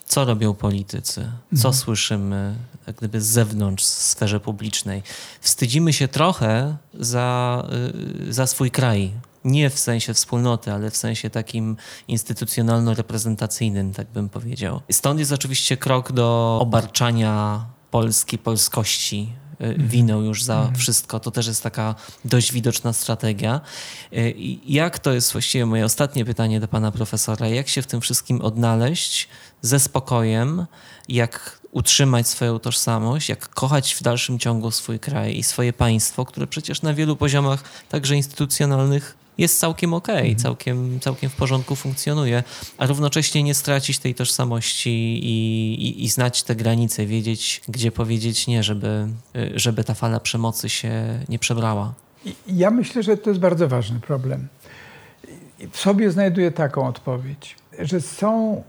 co 0.07 0.25
robią 0.25 0.55
politycy, 0.55 1.33
co 1.51 1.69
mhm. 1.69 1.75
słyszymy 1.75 2.55
jak 2.87 2.97
gdyby 2.97 3.21
z 3.21 3.27
zewnątrz, 3.27 3.85
w 3.85 3.87
sferze 3.87 4.41
publicznej. 4.41 5.03
Wstydzimy 5.41 5.93
się 5.93 6.09
trochę 6.09 6.77
za, 6.95 7.63
y, 8.29 8.33
za 8.33 8.47
swój 8.47 8.71
kraj. 8.71 9.13
Nie 9.45 9.71
w 9.71 9.79
sensie 9.79 10.15
wspólnoty, 10.15 10.73
ale 10.73 10.91
w 10.91 10.97
sensie 10.97 11.31
takim 11.31 11.77
instytucjonalno-reprezentacyjnym, 12.09 13.95
tak 13.95 14.07
bym 14.11 14.29
powiedział. 14.29 14.81
Stąd 14.93 15.21
jest 15.21 15.33
oczywiście 15.33 15.77
krok 15.77 16.13
do 16.13 16.59
obarczania 16.63 17.65
Polski, 17.91 18.39
polskości. 18.39 19.33
Winą 19.79 20.23
już 20.23 20.45
za 20.45 20.57
mhm. 20.57 20.75
wszystko. 20.75 21.21
To 21.21 21.31
też 21.31 21.47
jest 21.47 21.63
taka 21.63 21.95
dość 22.25 22.53
widoczna 22.53 22.93
strategia. 22.93 23.61
Jak 24.67 24.99
to 24.99 25.13
jest 25.13 25.33
właściwie 25.33 25.67
moje 25.67 25.85
ostatnie 25.85 26.25
pytanie 26.25 26.61
do 26.61 26.69
pana 26.69 26.93
profesora? 26.93 27.49
Jak 27.49 27.69
się 27.69 27.83
w 27.83 27.87
tym 27.87 28.01
wszystkim 28.01 28.41
odnaleźć 28.41 29.29
ze 29.63 29.81
spokojem? 29.81 30.67
Jak 31.09 31.61
utrzymać 31.71 32.29
swoją 32.29 32.59
tożsamość, 32.59 33.29
jak 33.29 33.49
kochać 33.49 33.95
w 33.95 34.03
dalszym 34.03 34.39
ciągu 34.39 34.71
swój 34.71 34.99
kraj 34.99 35.37
i 35.37 35.43
swoje 35.43 35.73
państwo, 35.73 36.25
które 36.25 36.47
przecież 36.47 36.83
na 36.83 36.95
wielu 36.95 37.17
poziomach, 37.17 37.65
także 37.89 38.17
instytucjonalnych, 38.17 39.16
jest 39.39 39.59
całkiem 39.61 39.95
okej, 39.95 40.15
okay, 40.15 40.27
mhm. 40.27 40.39
całkiem, 40.39 41.01
całkiem 41.01 41.31
w 41.31 41.37
porządku 41.37 41.77
funkcjonuje, 41.77 42.43
a 42.79 42.87
równocześnie 42.87 43.43
nie 43.43 43.55
stracić 43.55 43.99
tej 43.99 44.15
tożsamości 44.15 44.91
i, 45.25 45.75
i, 45.89 46.05
i, 46.05 46.09
znać 46.09 46.43
te 46.43 46.57
granice, 46.57 47.07
wiedzieć, 47.07 47.63
gdzie 47.69 47.93
powiedzieć 47.93 48.47
nie, 48.47 48.63
żeby, 48.63 49.09
żeby 49.55 49.85
ta 49.85 49.95
fala 49.95 50.21
przemocy 50.21 50.69
się 50.69 51.21
nie 51.29 51.39
przebrała. 51.39 51.95
Ja 52.47 52.71
myślę, 52.71 53.03
że 53.03 53.17
to 53.17 53.31
jest 53.31 53.41
bardzo 53.41 53.69
ważny 53.69 54.01
problem. 54.01 54.49
W 55.71 55.79
sobie 55.79 56.11
znajduję 56.11 56.51
taką 56.51 56.87
odpowiedź, 56.87 57.57
że 57.79 58.01
są 58.01 58.63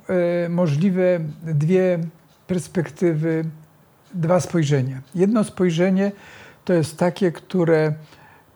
y, 0.46 0.50
możliwe 0.50 1.20
dwie 1.44 2.00
perspektywy, 2.48 3.46
dwa 4.14 4.40
spojrzenia. 4.40 5.02
Jedno 5.16 5.44
spojrzenie 5.44 6.12
to 6.66 6.74
jest 6.74 6.98
takie, 6.98 7.32
które 7.32 7.94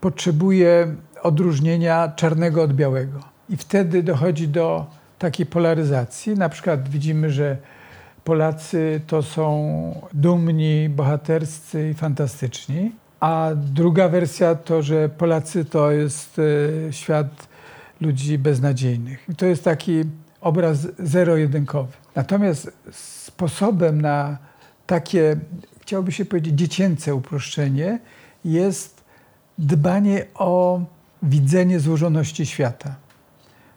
potrzebuje 0.01 0.95
odróżnienia 1.23 2.11
czarnego 2.15 2.63
od 2.63 2.73
białego. 2.73 3.19
I 3.49 3.57
wtedy 3.57 4.03
dochodzi 4.03 4.47
do 4.47 4.85
takiej 5.19 5.45
polaryzacji. 5.45 6.33
Na 6.33 6.49
przykład 6.49 6.89
widzimy, 6.89 7.31
że 7.31 7.57
Polacy 8.23 9.01
to 9.07 9.23
są 9.23 10.01
dumni, 10.13 10.89
bohaterscy 10.89 11.89
i 11.89 11.93
fantastyczni. 11.93 12.91
A 13.19 13.49
druga 13.55 14.09
wersja 14.09 14.55
to, 14.55 14.81
że 14.81 15.09
Polacy 15.09 15.65
to 15.65 15.91
jest 15.91 16.39
e, 16.39 16.93
świat 16.93 17.47
ludzi 18.01 18.37
beznadziejnych. 18.37 19.25
I 19.29 19.35
to 19.35 19.45
jest 19.45 19.63
taki 19.63 20.03
obraz 20.41 20.87
zero-jedynkowy. 20.99 21.93
Natomiast 22.15 22.71
sposobem 22.91 24.01
na 24.01 24.37
takie, 24.87 25.35
chciałoby 25.81 26.11
się 26.11 26.25
powiedzieć, 26.25 26.53
dziecięce 26.55 27.15
uproszczenie 27.15 27.99
jest 28.45 29.03
dbanie 29.57 30.25
o 30.35 30.81
widzenie 31.23 31.79
złożoności 31.79 32.45
świata. 32.45 32.95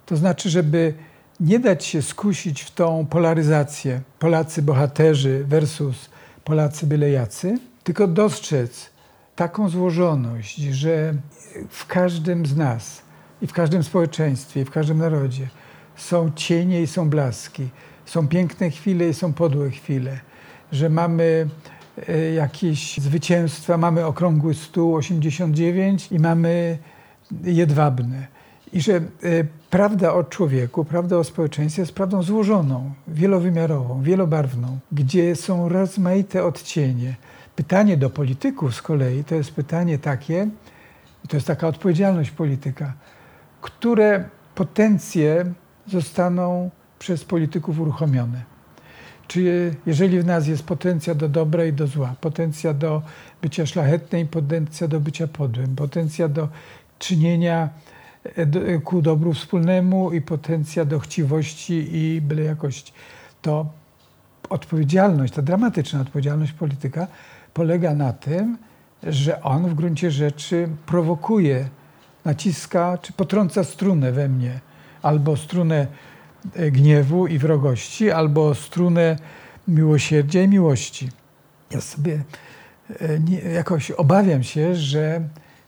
To 0.07 0.16
znaczy, 0.16 0.50
żeby 0.50 0.94
nie 1.40 1.59
dać 1.59 1.85
się 1.85 2.02
skusić 2.02 2.62
w 2.62 2.70
tą 2.70 3.07
polaryzację 3.07 4.00
Polacy 4.18 4.62
bohaterzy 4.62 5.44
versus 5.48 6.11
Polacy 6.44 6.87
bylejacy, 6.87 7.59
tylko 7.85 8.07
dostrzec 8.07 8.90
taką 9.37 9.68
złożoność, 9.68 10.57
że 10.57 11.14
w 11.68 11.87
każdym 11.87 12.46
z 12.46 12.57
nas 12.57 13.02
i 13.42 13.46
w 13.46 13.52
każdym 13.52 13.83
społeczeństwie, 13.83 14.61
i 14.61 14.64
w 14.64 14.70
każdym 14.70 14.98
narodzie 14.98 15.48
są 15.96 16.30
cienie 16.37 16.83
i 16.83 16.87
są 16.87 17.11
blaski, 17.11 17.68
są 18.07 18.28
piękne 18.28 18.70
chwile 18.70 19.09
i 19.09 19.14
są 19.14 19.33
podłe 19.33 19.70
chwile, 19.70 20.20
że 20.72 20.88
mamy 20.90 21.48
e, 22.09 22.18
jakieś 22.33 22.98
zwycięstwa, 22.98 23.78
mamy 23.78 24.07
okrągły 24.07 24.54
stół 24.54 24.94
89 24.94 26.12
i 26.12 26.18
mamy 26.18 26.78
jedwabne. 27.44 28.26
I 28.72 28.80
że 28.80 28.94
e, 28.94 29.00
prawda 29.70 30.14
o 30.14 30.24
człowieku, 30.24 30.84
prawda 30.84 31.16
o 31.16 31.24
społeczeństwie 31.24 31.82
jest 31.82 31.92
prawdą 31.92 32.22
złożoną, 32.22 32.92
wielowymiarową, 33.08 34.02
wielobarwną, 34.02 34.78
gdzie 34.92 35.37
są 35.37 35.68
rozmaite 35.68 36.44
odcienie. 36.44 37.16
Pytanie 37.56 37.96
do 37.96 38.10
polityków 38.10 38.74
z 38.74 38.82
kolei 38.82 39.24
to 39.24 39.34
jest 39.34 39.52
pytanie 39.52 39.98
takie, 39.98 40.48
to 41.28 41.37
jest 41.37 41.46
taka 41.46 41.68
odpowiedzialność 41.68 42.30
polityka, 42.30 42.92
które 43.60 44.24
potencje 44.54 45.44
zostaną 45.87 46.70
przez 46.98 47.24
polityków 47.24 47.80
uruchomione. 47.80 48.54
Czy 49.26 49.74
jeżeli 49.87 50.20
w 50.20 50.26
nas 50.26 50.46
jest 50.46 50.62
potencja 50.62 51.14
do 51.14 51.28
dobra 51.28 51.64
i 51.64 51.72
do 51.72 51.87
zła, 51.87 52.14
potencja 52.20 52.74
do 52.74 53.02
bycia 53.42 53.66
szlachetnej, 53.66 54.26
potencja 54.26 54.88
do 54.88 55.00
bycia 55.00 55.26
podłym, 55.26 55.76
potencja 55.76 56.28
do 56.28 56.48
czynienia 56.98 57.68
e, 58.24 58.78
ku 58.78 59.02
dobru 59.02 59.33
wspólnemu 59.33 60.12
i 60.12 60.20
potencja 60.20 60.85
do 60.85 60.98
chciwości 60.98 61.96
i 61.96 62.20
byle 62.20 62.42
jakości, 62.42 62.92
to 63.42 63.66
odpowiedzialność, 64.50 65.35
ta 65.35 65.42
dramatyczna 65.42 66.00
odpowiedzialność 66.00 66.52
polityka 66.52 67.07
polega 67.54 67.94
na 67.94 68.12
tym, 68.12 68.59
że 69.02 69.42
on 69.42 69.68
w 69.68 69.74
gruncie 69.74 70.11
rzeczy 70.11 70.68
prowokuje, 70.87 71.68
naciska 72.24 72.98
czy 72.98 73.12
potrąca 73.12 73.64
strunę 73.64 74.12
we 74.12 74.28
mnie, 74.28 74.61
albo 75.02 75.37
strunę 75.37 75.87
E, 76.57 76.70
gniewu 76.70 77.26
i 77.26 77.38
wrogości, 77.38 78.11
albo 78.11 78.54
strunę 78.54 79.16
miłosierdzia 79.68 80.42
i 80.42 80.48
miłości. 80.48 81.09
Ja 81.70 81.80
sobie 81.80 82.22
e, 83.00 83.52
jakoś 83.52 83.90
obawiam 83.90 84.42
się, 84.42 84.74
że 84.74 85.20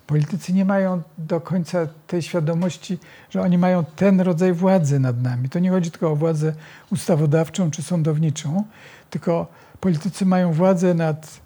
politycy 0.07 0.53
nie 0.53 0.65
mają 0.65 1.03
do 1.19 1.41
końca 1.41 1.87
tej 2.07 2.23
świadomości, 2.23 2.99
że 3.31 3.43
oni 3.43 3.59
mają 3.59 3.85
ten 3.85 4.21
rodzaj 4.21 4.53
władzy 4.53 5.01
nad 5.01 5.23
nami. 5.23 5.49
To 5.49 5.59
nie 5.59 5.71
chodzi 5.71 5.91
tylko 5.91 6.11
o 6.11 6.17
władzę 6.17 6.53
ustawodawczą 6.93 7.71
czy 7.71 7.83
sądowniczą, 7.83 8.65
tylko 9.11 9.47
politycy 9.81 10.27
mają 10.27 10.53
władzę 10.53 10.95
nad 10.95 11.41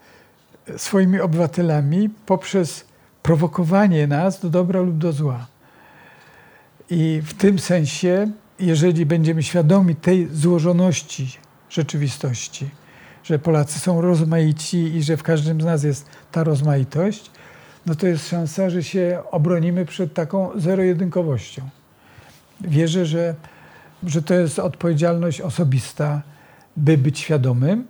swoimi 0.77 1.21
obywatelami 1.21 2.11
poprzez 2.27 2.85
prowokowanie 3.23 4.07
nas 4.07 4.41
do 4.41 4.51
dobra 4.51 4.81
lub 4.81 4.99
do 4.99 5.13
zła. 5.13 5.47
I 6.91 7.23
w 7.25 7.35
tym 7.35 7.59
sensie 7.59 8.31
jeżeli 8.61 9.07
będziemy 9.07 9.43
świadomi 9.43 9.97
tej 9.97 10.29
złożoności 10.33 11.39
rzeczywistości, 11.71 12.71
że 13.25 13.39
Polacy 13.39 13.79
są 13.79 14.01
rozmaici 14.01 14.79
i 14.79 15.03
że 15.03 15.17
w 15.17 15.23
każdym 15.23 15.61
z 15.61 15.65
nas 15.65 15.85
jest 15.85 16.07
ta 16.33 16.45
rozmaitość, 16.45 17.31
no 17.87 17.95
to 17.95 18.07
jest 18.07 18.29
szansa, 18.29 18.71
że 18.71 18.83
się 18.83 19.23
obronimy 19.31 19.87
przed 19.87 20.15
taką 20.15 20.51
zero-jedynkowością. 20.61 21.63
Wierzę, 22.61 23.07
że, 23.07 23.35
że 24.07 24.23
to 24.23 24.35
jest 24.35 24.59
odpowiedzialność 24.59 25.41
osobista, 25.41 26.23
by 26.77 26.99
być 26.99 27.19
świadomym, 27.19 27.87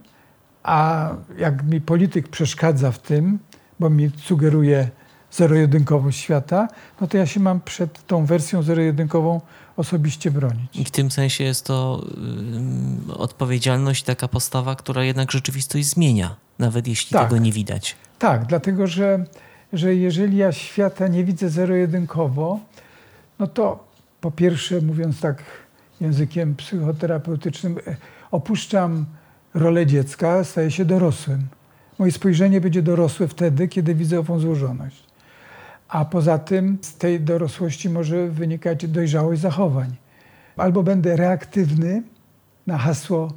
a 0.63 1.11
jak 1.39 1.65
mi 1.65 1.81
polityk 1.81 2.29
przeszkadza 2.29 2.93
w 2.93 2.99
tym, 2.99 3.39
bo 3.81 3.91
mi 3.91 4.11
sugeruje 4.25 4.89
zero-jedynkowość 5.33 6.21
świata, 6.21 6.69
no 7.01 7.07
to 7.07 7.17
ja 7.17 7.27
się 7.27 7.41
mam 7.41 7.61
przed 7.61 8.07
tą 8.07 8.27
wersją 8.27 8.63
zero-jedynkową 8.63 9.41
osobiście 9.77 10.31
bronić. 10.31 10.77
I 10.77 10.85
w 10.85 10.91
tym 10.91 11.11
sensie 11.11 11.45
jest 11.45 11.67
to 11.67 12.05
y, 13.11 13.15
odpowiedzialność, 13.15 14.03
taka 14.03 14.29
postawa, 14.29 14.75
która 14.75 15.05
jednak 15.05 15.31
rzeczywistość 15.31 15.87
zmienia, 15.87 16.37
nawet 16.59 16.89
jeśli 16.89 17.13
tak. 17.13 17.29
tego 17.29 17.43
nie 17.43 17.53
widać. 17.53 17.97
Tak, 18.19 18.47
dlatego 18.47 18.87
że, 18.87 19.25
że 19.73 19.95
jeżeli 19.95 20.37
ja 20.37 20.53
świata 20.53 21.09
nie 21.09 21.25
widzę 21.25 21.51
zero-jedynkowo, 21.51 22.61
no 23.39 23.47
to 23.47 23.85
po 24.21 24.31
pierwsze, 24.31 24.81
mówiąc 24.81 25.21
tak 25.21 25.43
językiem 26.01 26.55
psychoterapeutycznym, 26.55 27.79
e, 27.87 27.97
opuszczam 28.31 29.07
rolę 29.55 29.87
dziecka, 29.87 30.45
staję 30.45 30.71
się 30.71 30.85
dorosłym. 30.85 31.47
Moje 31.99 32.13
spojrzenie 32.13 32.61
będzie 32.61 32.83
dorosłe 32.83 33.29
wtedy, 33.29 33.69
kiedy 33.69 33.95
widzę 33.95 34.19
ową 34.19 34.39
złożoność 34.39 35.11
a 35.91 36.05
poza 36.05 36.39
tym 36.39 36.79
z 36.81 36.95
tej 36.95 37.21
dorosłości 37.21 37.91
może 37.91 38.29
wynikać 38.29 38.87
dojrzałość 38.87 39.41
zachowań. 39.41 39.97
Albo 40.57 40.83
będę 40.83 41.17
reaktywny 41.17 42.03
na 42.67 42.79
hasło, 42.79 43.33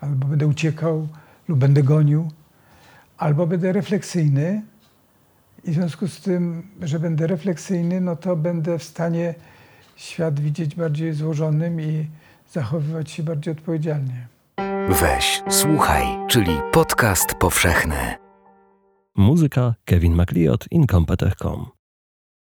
albo 0.00 0.26
będę 0.26 0.46
uciekał 0.46 1.08
lub 1.48 1.58
będę 1.58 1.82
gonił, 1.82 2.30
albo 3.18 3.46
będę 3.46 3.72
refleksyjny 3.72 4.62
i 5.66 5.70
w 5.70 5.74
związku 5.74 6.08
z 6.08 6.20
tym, 6.20 6.62
że 6.82 7.00
będę 7.00 7.26
refleksyjny, 7.26 8.00
no 8.00 8.16
to 8.16 8.36
będę 8.36 8.78
w 8.78 8.82
stanie 8.82 9.34
świat 9.96 10.40
widzieć 10.40 10.74
bardziej 10.74 11.12
złożonym 11.12 11.80
i 11.80 12.06
zachowywać 12.52 13.10
się 13.10 13.22
bardziej 13.22 13.52
odpowiedzialnie. 13.52 14.26
Weź, 14.88 15.42
słuchaj, 15.48 16.04
czyli 16.28 16.52
podcast 16.72 17.34
powszechny. 17.34 18.14
Muzyka 19.16 19.74
Kevin 19.84 20.14
MacLeod, 20.14 20.64
Incompetech.com 20.70 21.75